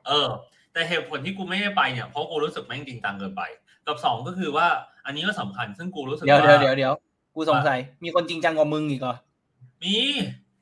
[0.08, 0.28] เออ
[0.74, 3.42] แต่เหตุผลที่กูไม่ได้ไปเนี่ยเพราะกูรู้สึกแม่งจริงจังเกินไป
[3.88, 4.68] กับสองก็คือว่า
[5.06, 6.94] อันนี้ก็สำคัญ ซึ่งกูรู้สึกเดี๋ยวว่าเดี๋ยวเดี๋ยวเดี๋ยว
[7.36, 9.16] กูสงสัยมีคนจริงจังกว่ามึงอีกเหรอ
[9.84, 9.96] มี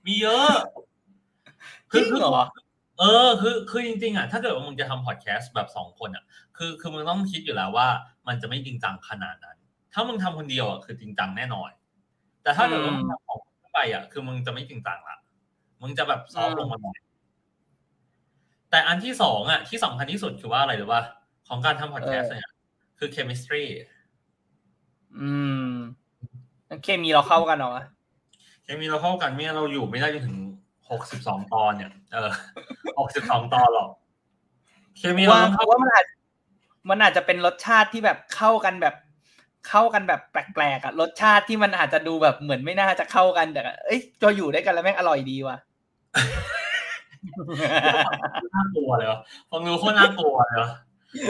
[0.06, 0.52] มีเยอะ
[1.94, 2.44] จริงเหรอ
[3.00, 6.24] เออ คือคือจริงๆอะถ้าเกิดว่ามึงจะทำพอดแคสต์แบบสองคนอะ
[6.58, 7.88] คือคือมึงต้องคิดอยู่แล้วว่า
[8.28, 9.58] มันจะไม่จริงจังขนาดนั้น
[9.94, 11.70] ถ้ามึงทำคนเดียวอะคือจริงจังแน่นอน
[12.44, 15.18] แต่ถ้าเกิดว่ามึงทำสองคนไปอะ คือมึงจะไม่จริงจังละ
[15.82, 16.98] มึงจะแบบซอฟต์ลงมาหน่อย
[18.72, 21.00] แต่อันที่สองอะที่สำคัญที่สุดคือว่าอะไรหรือว่า
[21.48, 22.52] ของการทำพอดแคสต์เนี่ย
[23.00, 23.64] คือ chemistry
[25.20, 25.32] อื
[25.70, 25.72] ม
[26.84, 27.84] เคมีเราเข้ากันเหรอวะ
[28.64, 30.38] เคมีเราเข้ากันไม่งั้นเราอยู่ไม่ได้จนถึง
[30.90, 32.30] หกสิบสองตอนเนี่ย เออ
[33.00, 33.90] หกสิบสองตอนหรอก
[34.98, 36.06] เคมีเราว่าต้องเพเข้าราะว่ามันอาจ
[36.90, 38.96] มันอาจจะเป็นรสชาติที่แบบเข้ากันแบบ
[39.70, 45.58] เข้ากันแบบแปลกๆอะรสชาติที่มันอาจจะดูแบบเหมือนไม่น่าจะเข้ากันแต่เอ้ยจะอยู่ด้วยกันแล้วแม่งอร่อยดีว่ะ
[48.56, 49.20] น่ากลัวเลยวะ
[49.52, 50.72] ฟังดูโคตรน่ากลัวเลยวะ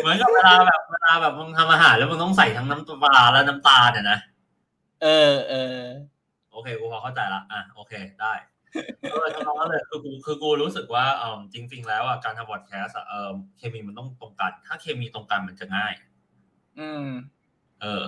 [0.01, 4.17] เหมือนกับเวลาแบบเวลาแบบมึงทำอาหารแล้วมึงต้องใส่ทั้งน้ำปลาและน้ำตาลเนี่ยนะ
[5.03, 5.79] เออเออ
[6.53, 8.33] โอเคกูพอเข้าใจละอะโอเคได้
[9.11, 15.93] เออทำนองนั้นเลยคือกูคือกูรู้สึกว่าเออจริง ๆ แล้วอะการทำบอดแคสต์อะเออเคมีมันต้องตรงกัน ถ้าเคมีตรงกันมันจะง่าย
[16.79, 17.05] อืม
[17.81, 18.03] เออ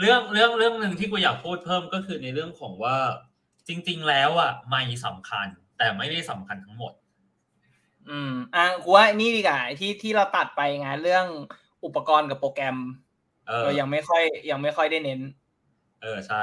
[0.00, 2.96] เรื่องเรื่องเรื่องหนึ่งที่กูอยากพูดเพิ่มก็คือในเรื่องของว่า
[3.68, 5.46] จริง ๆ แล้วอะไม่สำคัญ
[5.78, 6.92] แต่ไม่ได้สำคัญทั้งหมด
[8.08, 11.26] อืม อะกูว่านี่ดีกว่าไอ้ที่ที่เราตัดไปไงเรื่อง
[11.84, 12.76] อุปกรณ์กับโปรแกรม
[13.48, 15.20] เออเรายังไม่ค่อย ยังไม่ค่อยได้เน้น
[16.02, 16.42] เออใช่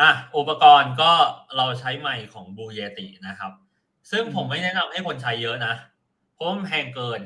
[0.00, 1.12] อะอุปกรณ์ก็
[1.56, 3.52] เราใช้ไมค์ของบูเยตินะครับ
[4.10, 5.74] ซึ่งผมไม่แนะนำให้คนใช้เยอะนะ
[6.34, 7.20] เพราะมันแพงเกิน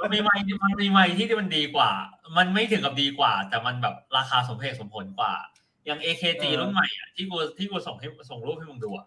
[0.00, 1.90] มันมีไมค์มันมีไมค์ที่มันดีกว่า
[2.36, 5.34] มันไม่ถึงกับดีกว่า แต่มันแบบราคาสมเหตุสมผลกว่า
[5.86, 9.06] อย่าง AKG เออรุ่นใหม่อะที่กูที่กูส่งให้ส่งรูปให้มึงดูอะ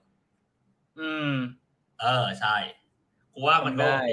[1.00, 1.34] อืม
[2.02, 2.56] เออใช่
[3.34, 4.06] กูว่ามันก็ได้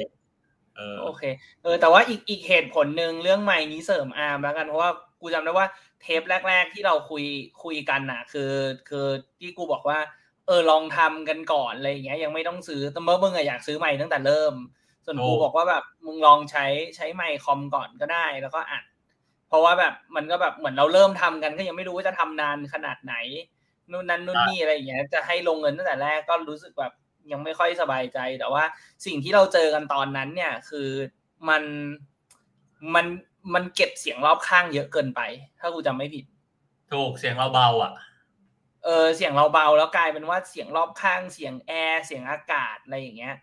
[0.77, 1.23] เออโอเค
[1.63, 5.67] เออ แต่ว่าอีกอีกเหตุผลหนึ่งเรื่องไม้นี้เสริมอาร์มแล้วกันเพราะว่า กูจำได้ว่า
[6.03, 7.25] เทปแรก ๆ ที่เราคุย
[7.63, 8.53] คุยกันน่ะ คือ
[8.89, 9.07] คือ
[9.39, 9.99] ที่กูบอกว่า
[10.47, 14.55] เออลองทำกันก่อนอะไรอย่างเงี้ยยังไม่ต้องซื้อแต่เมื่อมึงอะอยากซื้อไม้ตั้งแต่เริ่ม
[15.05, 18.85] ส่วนกูโอ้บอกว่าแบบมึงลองใช้ใช้ไมค์คอมก่อนก็ได้แล้วก็อัด
[19.49, 23.15] เพราะว่าแบบมันก็แบบเหมือนเราเริ่มทำกันก็ยังไม่รู้ว่าจะทำนานขนาดไหน
[23.91, 26.93] นู่นนั่นนู่นนี่อะไรอย่างเงี้ยจะให้ลงเงินตั้งแต่แรกก็รู้สึกแบบ
[27.33, 28.65] ยังไม่ค่อยสบายใจ แต่ว่า
[29.07, 30.89] สิ่งที่เราเจอกันตอนนั้นเนี่ยคือ
[31.49, 31.63] มัน
[32.95, 33.07] มัน
[33.55, 35.21] มันเก็บเสียงรอบข้างเยอะเกินไป
[35.61, 36.25] ถ้ากูจำไม่ผิด
[36.93, 37.93] ถูกเสียงเราเบาอะ
[38.85, 43.35] เออเสียงเราเบาแล้วกลายเป็นว่าเสียงรอบข้างเสียงแอร์เสียงอากาศอะไรอย่างเงี้ย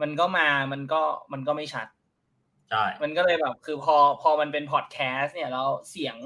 [0.00, 1.86] มันก็มามันก็มันก็ไม่ชัด
[2.70, 6.16] ใช่มันก็เลยแบบคือพอพอมันเป็นพอดแคสต์เนี่ยแล้วเสียง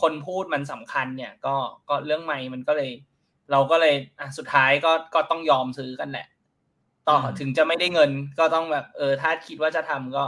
[0.00, 1.54] คนพูดมันสำคัญเนี่ย ก็
[1.88, 2.90] ก็เรื่องไม่มันก็เลย
[3.50, 6.26] เราก็เลยอะสุดท้ายก็ก็ต้องยอมซื้อกันแหละ
[7.08, 10.24] ต่อถึงจะไม่ได้เงินก็ต้องแบบเออถ้าคิดว่าจะทำก็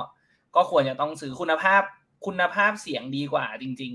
[0.57, 1.83] ก็ควรจะต้องซื้อคุณภาพ
[2.26, 3.94] คุณภาพเสียงดีกว่าจริง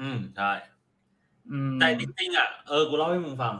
[0.00, 3.54] อืมใช่ๆอืมแต่จริงๆอะเออกูเล่าให้มึงฟัง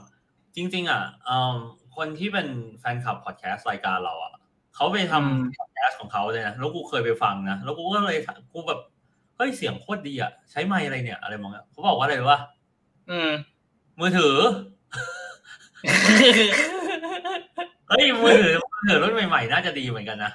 [0.56, 1.56] จริง ๆ อะเอ่อ
[1.96, 2.48] คนที่เป็น
[2.80, 4.32] แฟนคลับพอดแคสต์รายการเราอะ
[4.74, 8.16] เขาไปทำพอดแคสต์ของเขาเลยนะแล้วกูเคยไปฟังนะแล้วกูก็เลย
[8.52, 8.80] กูแบบ
[9.36, 12.40] เฮ้ยเสียงโคตรดีอะใช้ไมค์อะไรเนี่ย อะไรมองอะเขาบอกว่าอะไรรู้ว่า
[13.10, 13.30] อืม
[14.00, 14.36] มือถือ
[17.88, 20.32] เฮ้ยมือถือมือถือรุ่นใหม่ๆน่าจะดีเหมือนกันนะ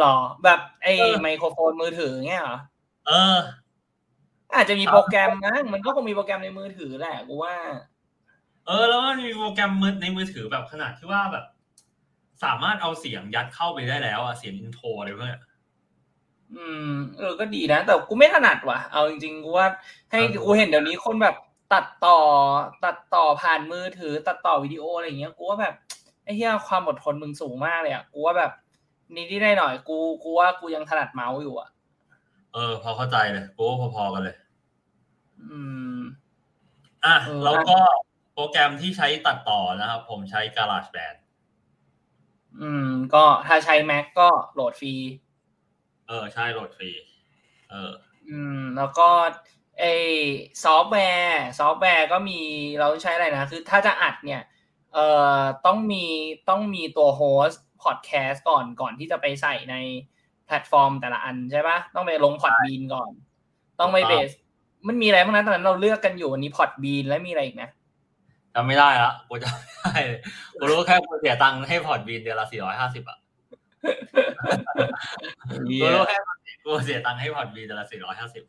[0.00, 2.58] หรอ แบบไอ้เออไมโครโฟนมือถือเงี้ยเหรอ
[3.08, 3.36] เออ
[4.54, 7.54] อาจจะมีโปรแกรมนะมันก็คงมีโปรแกรมในมือถือแหละกูว่า
[8.66, 11.44] เออ แล้วมันมีโปรแกรมมือในมือถือแบบขนาดที่ว่าแบบ
[12.44, 15.42] สามารถเอาเสียงยัดเข้าไปได้แล้วอะเสียงอินโทรอะไรพวกเนี้ย
[16.54, 19.66] อืม เออก็ดีนะ แต่กูไม่ถนัดว่ะ เอาจริงๆกูว่า
[20.10, 21.36] ให้เออกูเห็นเดี๋ยวนี้คนแบบ
[21.72, 22.18] ตัดต่อ
[22.84, 25.74] ตัดต่อผ่านมือถือ ตัดต่อวิดีโออะไรอย่างเงี้ยกูว่าแบบ
[26.24, 28.52] ไอ้เหี้ยความอดทนมึงสูงมากเลยอะกูว่าแบบ
[29.14, 31.68] นิดที่ได้หน่อยกูกูว่ากูยังถนัดเมาส์อยู่อะ
[32.54, 34.36] เออ พอเข้าใจเลยกูว่าพอๆกันเลย
[35.50, 35.60] อื
[35.98, 36.00] ม
[37.04, 37.78] อะเออแล้วก็
[38.34, 41.16] โปรแกรมที่ใช้ตัดต่อนะครับ ผมใช้ GarageBand
[42.60, 44.94] อืม ก็ถ้าใช้ Mac ก็โหลดฟรี
[46.08, 46.90] เออ ใช่โหลดฟรี
[47.70, 47.92] เออ
[48.28, 49.08] อืม แล้วก็
[49.78, 49.84] ไอ
[50.64, 52.40] ซอฟต์แวร์ซอฟต์แวร์ก็มี
[52.78, 54.42] เราใช้อะไรนะ คือถ้าจะอัดเนี่ย
[54.94, 55.06] เอ่
[55.38, 56.04] อต้องมี
[56.48, 59.76] ต้องมีตัวโฮสต์ พอดแคสต์ก่อนก่อนที่จะไปใส่ใน
[60.46, 63.10] แพลตฟอร์มแต่ละอันใช่ปะต้องไปลงพอดบีนก่อน
[63.80, 64.34] ต้องไปถูกเบต้องส
[64.88, 67.70] มันมีอะไรบ้างนะตอนนั้นเราเลือกกันอยู่วันนี้พอดบีนแล้วมีอะไรอีกนะ
[68.54, 70.20] จำไม่ได้ละกูจำไม่ได้เลย
[70.58, 73.18] กูรู้แค่กูเสียตังค์ให้พอร์ตบีนเดือนละสี่ร้อยห้าสิบอะ
[75.80, 76.16] กูรู้แค่
[76.64, 78.42] กูเสียตังค์ให้พอร์ตบีนเดือนละสี่ร้อยห้าสิบ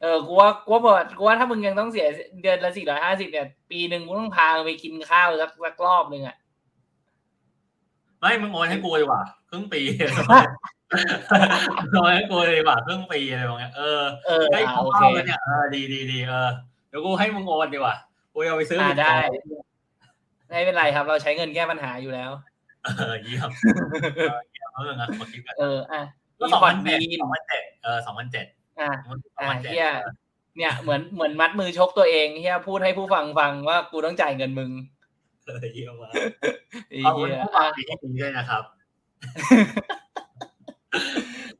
[0.00, 2.06] เออ กูว่า กูว่าบอกกูว่าถ้ามึงยังต้องเสีย
[2.42, 6.36] เดือนละสี่ร้อยห้าสิบเนี่ย ปีหนึ่งกูต้องพาไปกินข้าวสักสักรอบหนึ่งอะ
[8.26, 9.80] ไม่มึงโอนให้กูดีกว่าครึ่งปี
[11.92, 16.50] โอนให้กูเลยดีกว่าครึ่งปีอะไรแบบเงี้ยเออเออให้อ่ากูโอเคเข้ากันเนี่ยเออดีดีดีเออ
[16.88, 17.94] เดี๋ยวกูให้มึงโอนดีกว่า
[18.32, 19.66] กูเอาไปซื้ออ่าบิตได้คอยน์
[20.48, 22.30] ไม่เป็นไรครับ เราใช้เงินแก้ปัญหาอยู่แล้ว
[22.98, 23.50] เออเยี่ยม
[24.16, 26.02] เออเยี่ยมเอาเรื่องนะมาคิดกันเอออะ
[26.38, 28.46] ก็มีสองพอพัดนบีเจ็ดนสองพันเจ็ดเออสองพันเจ็ด
[28.80, 29.88] อะสองอะพันเจ็ดเฮีย
[30.56, 34.70] เนี่ยเหมือนเหมือนมัดมือชกตัวเองเฮียพูดให้ผู้ฟังฟังว่ากูต้องจ่ายเงินมึง
[35.46, 36.12] เออเยี่ยมมาก
[36.88, 38.62] ไอ้ขอบคุเฮีณยผู้ฟังอะดีให้ดีด้วยนะครับ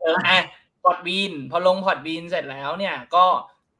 [0.00, 0.38] เอออะ
[0.82, 3.24] พอดบีนพอลงพอดบีนเสร็จแล้วเนี่ย ก็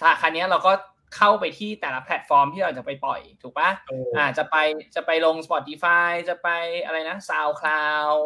[0.00, 0.72] ถ้าคันนี้ยเราก็
[1.16, 3.70] เข้าไปที่แต่ละแพลตฟอร์มที่เราจะไปปล่อย ถูกปะ
[4.16, 4.56] อ่าจะไป
[4.94, 6.48] จะไปลง Spotify จะไป
[6.84, 8.18] อะไรนะ SoundCloud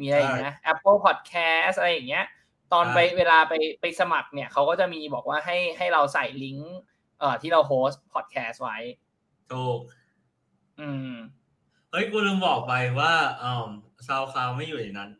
[0.00, 2.26] มีอะไรอีกนะ Apple Podcast อะไรอย่างเงี้ย
[2.72, 6.76] ตอนไปใช่เวลาไปไปสมัครเนี่ยเขาก็จะมีบอกว่าให้ให้เราใส่ลิงก์
[7.18, 8.78] เอ่อที่เรา host พอดแคสต์ไว้
[9.52, 9.80] ถูก
[10.80, 11.12] อืม
[11.90, 13.12] เฮ้ย กูลืมบอกไปว่า
[13.42, 13.68] อ่า
[14.06, 15.10] SoundCloud ไม่อยู่ในนั้น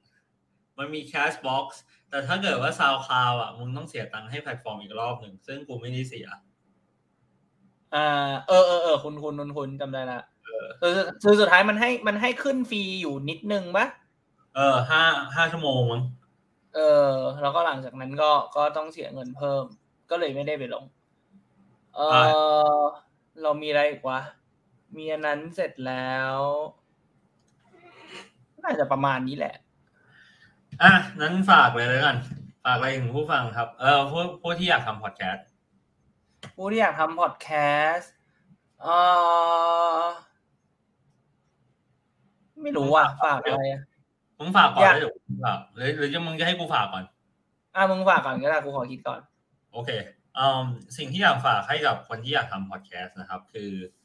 [0.79, 1.67] มันมี Castbox
[2.11, 6.27] แต่ถ้าเกิดว่า SoundCloud อะ มึงต้องเสียตังค์ให้แพลตฟอร์มอีกรอบหนึ่ง ซึ่งกูไม่ได้เสีย
[7.95, 8.07] อ่า
[8.49, 10.21] เออเออเออคุ้นคุ้นคุ้นคุ้นจำได้ละ
[10.81, 13.87] คือคือสุดท้ายมันให้มันให้ขึ้นฟรีอยู่นิดนึงปะ
[14.55, 15.03] เออห้า
[15.37, 16.03] ห้าชั่วโมงมั้ง
[16.75, 16.79] เอ
[17.09, 19.65] อ แล้วก็หลังจากนั้นก็ก็ต้องเสียเงินเพิ่ม
[20.11, 20.85] ก็เลยไม่ได้ไปลง
[21.97, 22.01] เอ
[22.79, 22.81] อ
[23.43, 24.21] เรามีอะไรอีกวะ
[24.97, 26.35] มีอันนั้นเสร็จแล้ว
[28.65, 29.55] น่าจะประมาณนี้แหละ
[30.83, 32.17] อะ นั้นฝากเลยแล้วกัน
[32.65, 35.47] ฝากอะไรถึงผู้ฟังครับ เออผู้ผู้ที่อยากทำพอดแคสต์
[36.57, 37.49] ผู้ที่อยากทำพอดแค
[37.93, 38.13] สต์
[38.83, 38.87] เอ
[40.01, 40.03] อ
[42.63, 43.83] ไม่รู้ว่ะฝากอะไรอะ
[44.39, 47.05] มึงฝากก่อนได้เดี๋ยวกูฝากหรือหรือจะมึงจะให้กูฝากก่อน
[47.75, 49.21] อะมึงฝากก่อนก็ได้กูขอคิดก่อน
[49.73, 49.91] โอเค
[50.39, 50.65] อืม
[50.97, 53.96] สิ่งที่อยากฝากให้กับคนที่อยากทำพอดแคสต์นะครับ คืออืม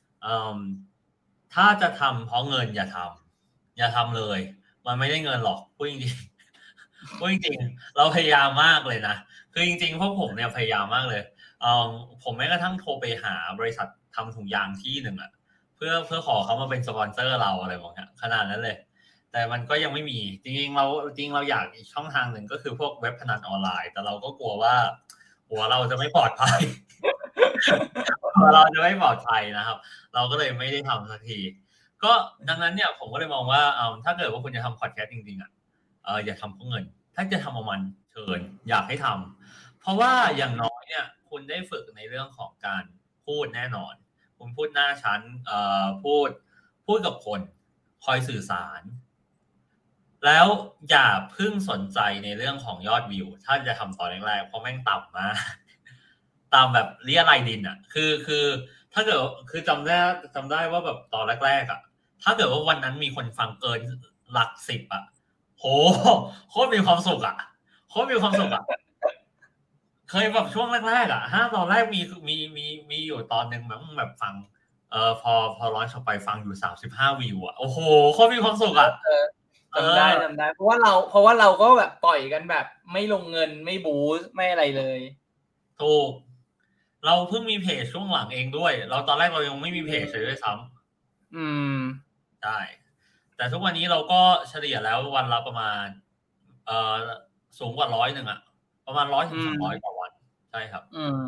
[1.54, 4.40] ถ้าจะทำเพราะเงินอย่าทำอย่าทำเลย
[4.88, 9.16] มันไม่ได้เงินหรอกพูดจริงๆพูดจริงๆเราพยายามมากเลยนะ
[9.54, 11.22] คือจริงๆพวกผมเนี่ยพยายามมากเลย
[11.64, 11.88] อืม
[12.24, 15.32] ผมแม้กระทั่งโทรไปหาบริษัททำถุงยางที่หนึ่งอะ
[15.76, 18.78] เพื่อเพื่อขอเขามาเป็นสปอนเซอร์เราอะไรแบบนี้ขนาดนั้นเลย
[19.32, 20.86] แต่มันก็ยังไม่มี จริงๆ เรา
[21.18, 24.76] จริงเราอยากอีกช่องทางหนึ่งก็คือพวกเว็บพนันออนไลน์ แต่เราก็กลัวว่า
[25.50, 26.60] หัวเราจะไม่ปลอดภัย
[28.54, 29.78] เราจะไม่ปลอดภัยนะครับ
[30.14, 31.40] เราก็เลยไม่ได้ทำสักที
[32.04, 32.12] ก็
[32.48, 35.52] ดังนั้นเนี่ยผมก็เลยมองว่าเออถ้าเกิดว่าคุณจะทำพอดแคสต์จริงๆอะ
[36.04, 36.84] เอออย่าทำเพราะเงิน
[37.16, 42.84] ถ้าจะทำเอามันเชิญอยากให้ทำเพราะว่าอย่างน้อยเนี่ยคุณได้ฝึกในเรื่องของการ
[43.26, 43.94] พูดแน่นอน
[44.38, 46.30] คุณพูดหน้าชั้นเอ่อพูด
[46.86, 47.40] พูดกับคน
[48.06, 48.82] คอยสื่อสาร
[50.26, 50.48] แล้ว
[50.90, 55.36] อย่าเพิ่งสนใจในเรื่องของยอดวิว ถ้าจะทำตอนแรกๆเพราะแม่งต่ำมาก
[56.56, 58.46] ตามแบบเรียรายดินอะ คือคือ
[58.94, 60.00] ถ้าเกิดคือจำได้
[60.36, 61.80] จำได้ว่าแบบตอนแรกๆอะ
[62.24, 63.82] ถ้าเกิดว่าวันนั้นมีคนฟังเกิน
[64.32, 65.04] หลักสิบอะ
[65.60, 65.66] โห
[66.50, 67.38] โคตรมีความสุขอะ
[67.90, 68.64] โคตรมีความสุขอะ
[70.10, 74.34] เคยแบบช่วงแรกๆอะห้าตอนแรกมีมีมีมีอยู่ตอนหนึ่งแบบแบบฟัง
[74.92, 77.80] เออพอพอร้อนชอไปฟังอยู่สามสิบห้าวิวอะโอ้โห
[78.14, 78.92] โคตรมีความสุขอะ
[79.76, 85.00] จำได้จำได้ เพราะว่าเราเพราะว่าเราก็แบบปล่อยกันแบบ ไม่ลงเงินไม่บูสไม่อะไรเลย
[85.82, 86.12] ถูก
[87.06, 91.46] เราเพิ่งมีเพจช่วงหลังเองด้วย เราตอนแรกเรายังไม่มีเพจเลยด้วยซ้ำอื
[91.76, 91.78] ม
[92.44, 92.60] ได้
[93.38, 95.86] แต่ทุกวันนี้เราก็เฉลี่ยแล้ววันละประมาณ
[96.66, 96.96] เอ่อ
[97.60, 98.40] สูงกว่าร้อยหนึ่งอะ
[98.88, 100.12] ประมาณร้อยถึงสองร้อยต่อวัน
[100.52, 101.20] ใช่ครับ อืม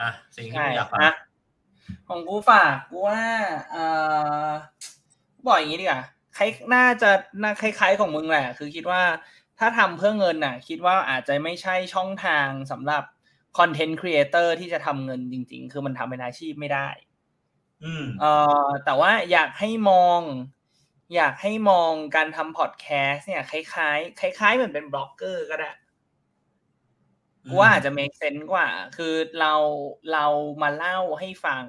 [0.00, 1.00] อะสิ่งที่อยากฟัง
[2.08, 3.22] ของกูฝากกูว่า
[3.70, 3.84] เอ่
[4.48, 4.50] อ
[5.46, 6.02] บอกอย่างนี้ดีกว่า
[6.36, 7.10] คล้ายน่าจะ
[7.42, 9.02] น่าคล้าย ๆ ของมึงแหละ คือคิดว่า
[9.58, 13.02] ถ้าทำเพื่อเงินน่ะ คิดว่าอาจจะไม่ใช่ช่องทางสำหรับ
[13.58, 16.88] content creator ที่จะทำเงินจริง ๆ คือมันทำเป็นอาชีพไม่ได้
[17.84, 18.32] อืมเอ่
[18.66, 20.20] อแต่ว่าอยากให้มอง
[21.16, 25.72] อยากให้มองการทำพอดแคสต์เนี่ย คล้ายๆคล้าย ๆ เหมือนเป็นบล็อกเกอร์ก็ได้
[27.48, 29.54] กูว่าอาจจะ make sense กว่า คือเรา
[30.12, 30.26] เรา
[30.62, 31.64] มาเล่าให้ฟัง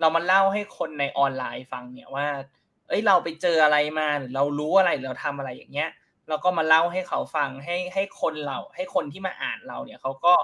[0.00, 2.26] เรามาเล่าให้คนในออนไลน์ฟังเนี่ยว่า
[2.88, 5.90] เอ้ยเราไปเจออะไรมาหรือเรารู้อะไรหรือเราทำอะไรอย่างเงี้ย
[6.28, 10.34] เราก็มาเล่าให้เขาฟังให้ให้คนเรา ให้คนที่มาอ่านเราเนี่ยเขาก็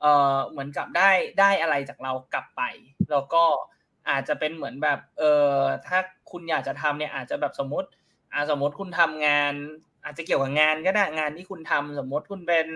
[0.00, 2.62] เออเหมือนกับได้ได้อะไรจากเรากลับไป
[3.10, 3.44] แล้วก็
[4.08, 5.22] อาจจะเป็นเหมือนแบบเอ
[5.52, 5.98] อถ้า
[6.30, 7.88] คุณอยากจะทำเนี่ยอาจจะแบบสมมติ
[8.32, 9.52] อ่าสมมติคุณทำงาน
[10.04, 12.66] อาจจะเกี่ยวกับงานก็ได้งานที่คุณทำสมมติคุณเป็น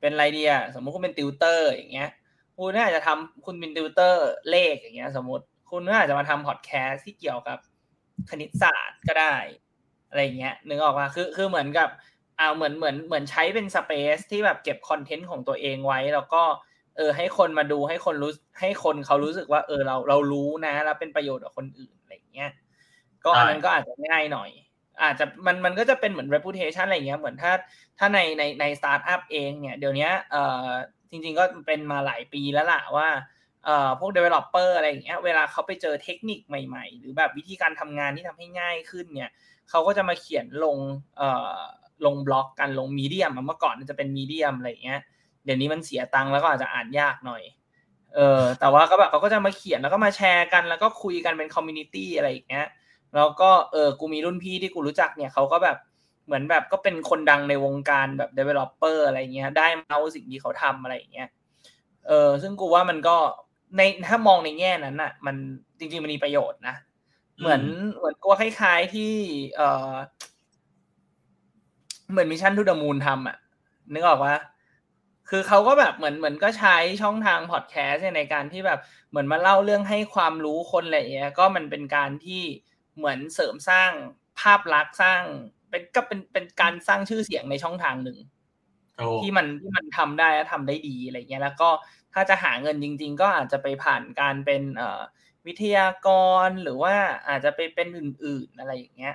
[0.00, 2.10] เป็นอะไรเดียสมมติคุณเป็นติวเตอร์อย่างเงี้ย
[2.56, 7.58] คุณอาจจะทำคุณเป็นติวเตอร์เลขอย่างเงี้ย สมมติคุณก็อาจจะมาทำพอดแคสต์ที่เกี่ยวกับ
[8.30, 9.36] คณิตศาสตร์ก็ได้
[10.08, 11.88] อะไรเงี้ยนึกออกปะคือคือเหมือนกับ
[12.38, 16.42] อ่าเหมือนเหมือนเหมือนใช้เป็น space ที่แบบเก็บคอนเทนต์ของตัวเองไว้ แล้วก็
[16.96, 22.50] เออให้คนมาดูให้คนรู้ให้คนเขารู้สึกว่า เออเราเรารู้นะแล้วเป็นประโยชน์กับคนอื่นอะไรเงี้ย
[23.24, 24.50] ก็อันนั้นก็อาจจะง่ายหน่อย
[25.02, 27.52] อาจจะมันมันก็จะเป็นเหมือน reputation อะไรเงี้ยเหมือนถ้า
[27.98, 30.68] ถ้าในในในสตาร์ทอัพเองเนี่ยเดี๋ยวนี้เอ่อ
[31.10, 33.08] จริง ๆ ก็เป็นมาหลายปีแล้วล่ะว่า
[33.64, 39.30] เอ่อพวก developer อะไรอย่างเงี้ยเวลาเขาไปเจอเทคนิคใหม่ ๆ หรือแบบวิธีการทำงานที่ทำให้ง่ายขึ้นเนี่ย
[39.70, 40.78] เขาก็จะมาเขียนลง
[41.16, 41.58] เอ่อ
[42.06, 45.00] ลงบล็อกกันลง Medium เมื่อก่อนจะเป็น Medium อะไรอย่างเงี้ย
[45.44, 47.42] เดี๋ยวนี้มันเสียตังค์แล้วก็อาจจะอ่านยากหน่อย
[48.14, 52.66] เออ แต่ว่าก็แบบเขาก็จะมาเขียนแล้วก็มาแชร์กัน แล้วก็คุยกันเป็นคอมมูนิตี้อะไรอย่างเงี้ย
[53.14, 55.78] แล้วก็เออ กูมีรุ่นพี่ที่กูรู้จักเนี่ยเขาก็แบบ
[56.26, 61.28] เหมือนแบบก็เป็นคนดังในวงการแบบ developer อะไรเงี้ย ได้มาเอาสิ่งที่เขาทำอะไรอย่างเงี้ย
[62.06, 63.16] เออ ซึ่งกูว่ามันก็
[63.76, 65.36] ในถ้ามองในแง่นั้นน่ะ มัน
[65.78, 66.76] จริงๆมันมีประโยชน์นะ
[67.38, 67.62] เหมือน
[67.96, 69.14] เหมือนกูคล้ายๆที่
[69.56, 69.92] เออ
[72.10, 73.36] เหมือน Mission to the Moon ทำอะ
[73.94, 74.34] นึกออกปะ
[75.30, 78.80] คือเขาก็แบบเหมือนเหมือนก็ใช้ช่องทางพอดแคสต์ในการที่แบบ
[79.10, 82.42] เหมือนมาเล่าเรื่องให้ความรู้คนอะไรอย่างเงี้ยก็มันเป็นการที่
[82.96, 83.90] เหมือนเสริมสร้าง
[84.40, 85.22] ภาพลักษณ์สร้าง
[85.70, 88.18] เป็นก็เป็นเป็นการสร้างชื่อเสียงในช่องทางหนึ่ง
[89.18, 91.70] ที่มันที่มันทำได้และทำได้ดีอะไรเงี้ยแล้วก็
[92.14, 95.00] ถ้าจะหาเงินจริง ๆ ก็อาจจะไปผ่านการเป็นเอ่อ
[95.46, 96.08] วิทยาก
[96.46, 96.94] รหรือว่า
[97.28, 99.14] อาจจะไปเป็นอื่น ๆอะไรอย่างเงี้ย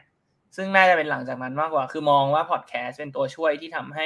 [0.55, 4.05] ซึ่งน่าจะเป็นหลังจากนั้นมากกว่า คือมองว่าพอดแคสต์เป็นตัวช่วยที่ทำให้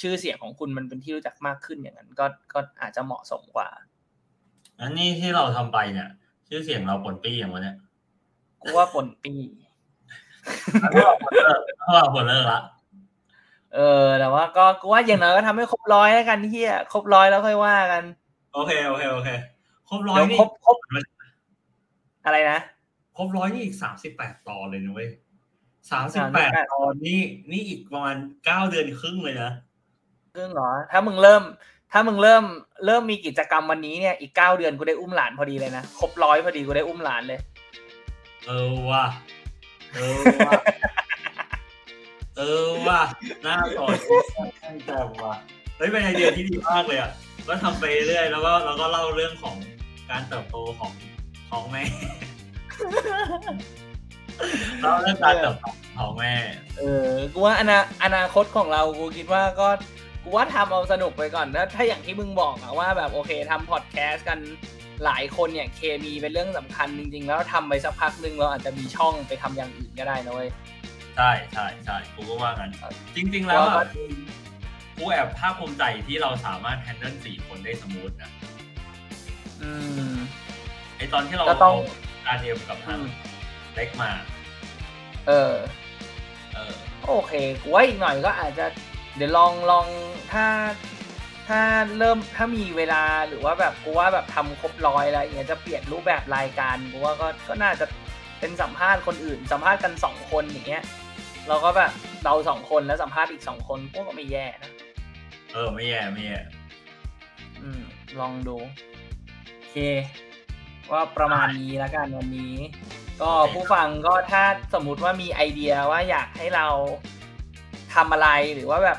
[0.00, 3.68] ชื่อเสียงของคุณมันเป็นที่รู้จักมากขึ้นอย่างนั้น ก็ก็อาจจะเหมาะสมกว่า
[4.80, 6.08] อันนี้ที่เราทำไปเนี่ย
[6.48, 7.76] ชื่อเสียงเราปนปี้อย่างวะเนี่ย
[8.62, 9.34] กูว่าปนปี
[10.90, 12.60] เพราะเราผลเลิกเพราะเราผลเลิกละ
[13.74, 18.02] เออ แต่ว่าก็กูว่าอย่างน้อยก็ทำให้ครบร้อยแล้วกันเฮียครบร้อยแล้วค่อยว่ากัน
[18.54, 19.28] โอเคโอเคโอเค
[19.88, 20.76] ครบร้อยเดี๋ยวนี่ครบครบ
[22.24, 22.58] อะไรนะ
[23.16, 25.08] ครบร้อยนี่อีกสามสิบแปดตอนเลยนะเว้ย
[25.90, 27.20] สามสิบแปดตอนนี่
[27.50, 29.50] นี่อีกประมาณเก้าเดือนครึ่งเลยนะ
[30.34, 31.42] ครึ่งเหรอ ถ้ามึงเริ่ม
[31.92, 32.44] ถ้ามึงเริ่ม
[32.86, 37.40] เริ่มมีกิจกรรมวันนี้เนี่ยอีกเก้าเดือนกูได้อุ้มหลานพอดีเลยนะครบร้อยพอดีกูได้อุ้มหลานเลย
[38.46, 39.04] เออว่ะ
[39.94, 40.16] เออ
[40.48, 40.52] ว่ะ
[42.36, 43.00] เออว่ะ
[43.42, 43.96] หน้าต่อย
[44.86, 45.34] แต่ว่ะ
[45.76, 47.10] เฮ้ยเป็นไอเดียที่ดีมากเลยอะ
[47.48, 49.56] ก็ทำไปเรื่อยแล้วก็แล้วก็เล่าเรื่องของ
[50.10, 50.92] การเติบโตของ
[51.50, 51.84] ของแม่
[54.80, 55.66] เล่าเรื่องการเติบโต
[55.98, 56.34] ของแม่
[56.78, 59.68] เออ กูว่าอนาอนาคตของเรา กูคิดว่าก็
[60.24, 64.38] กูว่าทำเอาสนุกไปก่อนถ้าถ้าอย่างที่มึงบอกอะว่าแบบโอเคทำพอดแคสต์กัน
[65.04, 70.50] หลายคนเนี่ยเคมีเป็นเรื่องสำคัญจริง ๆ แล้วทำไปสักพักหนึ่งเราอาจจะมีช่องไปทำอย่างอื่นก็ได้นะเว้ย
[71.16, 72.72] ใช่ใช่ใช่กูก็ว่างั้น
[73.16, 73.86] จริง ๆ แล้วว่าอะ
[74.96, 78.30] กูแอบภาคภูมิใจที่เราสามารถแฮนเดิลสี่คนได้สมูทนะ
[79.62, 79.70] อื
[80.12, 80.14] ม
[80.96, 81.74] ไอตอนที่เราก็ต้อง
[82.26, 83.32] การเดียวกับทางอืม
[83.74, 84.10] เล็กมา
[85.28, 85.54] เออ
[86.54, 86.74] เออ
[87.06, 88.66] โอเคกูว่าอีกหน่อยก็อาจจะ
[89.16, 89.86] เดี๋ยวลองลอง
[90.32, 90.46] ถ้า
[91.48, 91.60] ถ้า
[91.98, 97.86] เริ่มถ้ามีเวลาหรือว่าแบบกูว่าแบบทำครบร้อยแล้วอย่างเงี้ยจะเปลี่ยนรูปแบบรายการกูว่าก็ก็น่าจะ
[98.40, 100.82] เป็นสัมภาษณ์คนอื่น สัมภาษณ์กันสองคนอย่างเงี้ย
[101.48, 101.92] เราก็แบบ
[102.24, 104.70] เราสองคนแล้วสัมภาษณ์อีกสองคนพวกก็ไม่แย่นะ
[105.52, 106.38] เออไม่แย่ไม่แย่
[107.62, 107.82] อืม
[108.20, 108.56] ลองดู
[109.54, 109.76] โอเค
[110.90, 112.54] ว่าประมาณนี้แล้วกันวันนี้
[113.22, 114.42] ก็ผู้ฟังก็ถ้า
[114.74, 116.66] สมมุติว่ามีไอเดียว่าอยากให้เรา
[117.94, 118.98] ทำอะไรหรือว่าแบบ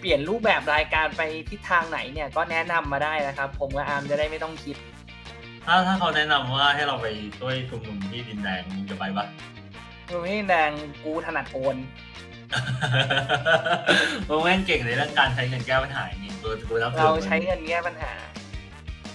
[0.00, 4.76] เปลี่ยนรูปแบบรายการไปทิศทางไหนเนี่ยก็แนะนำมาได้นะครับ ผมกับอาร์มจะได้ไม่ต้องคิด
[5.66, 7.06] ถ้าถ้าเขาแนะนำว่าให้เราไป
[7.38, 9.26] ช่วยชุมนุมที่ดินแดงมึงจะไปปะ
[10.08, 10.70] คือไม่แดง
[11.04, 11.76] กูถนัดโอน
[14.28, 18.12] มึงแม่งเก่งในเรื่องการใช้เงินแก้ปัญหาอย่างนี้กูกูรับถือเราใช้เงินแก้ปัญหา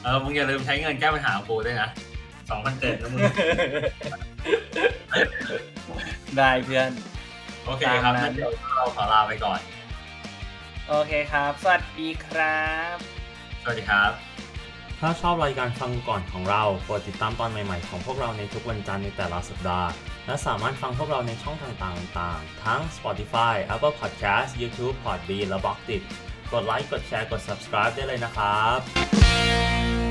[0.03, 1.89] เออมึงอย่าลืมใช้เงินแก้ปัญหากูด้วยนะ
[2.49, 3.21] สองพันเจ็ดนะมึง
[6.37, 6.89] ได้เพื่อน
[7.65, 9.59] โอเคครับตามนั้งั้นนเดี๋ยวเราขอลาไปก่อน
[10.89, 12.63] โอเคครับ สวัสดีครั
[12.93, 12.95] บ
[13.63, 14.11] สวัสดีครับ
[14.99, 19.89] ถ้าชอบรายการฟังก่อนของเราโปรดติดตามตอนใหม่ ๆ ของพวกเราในทุกวันจันทร์ในแต่ละสัปดาห์
[20.27, 26.01] และสามารถฟังพวกเราในช่องทางต่างๆ ทั้ง Spotify, Apple Podcast, YouTube, Podbean และ b l o g d i t
[26.53, 30.10] กดไลค์ กดแชร์ กด subscribe ได้เลยนะครับ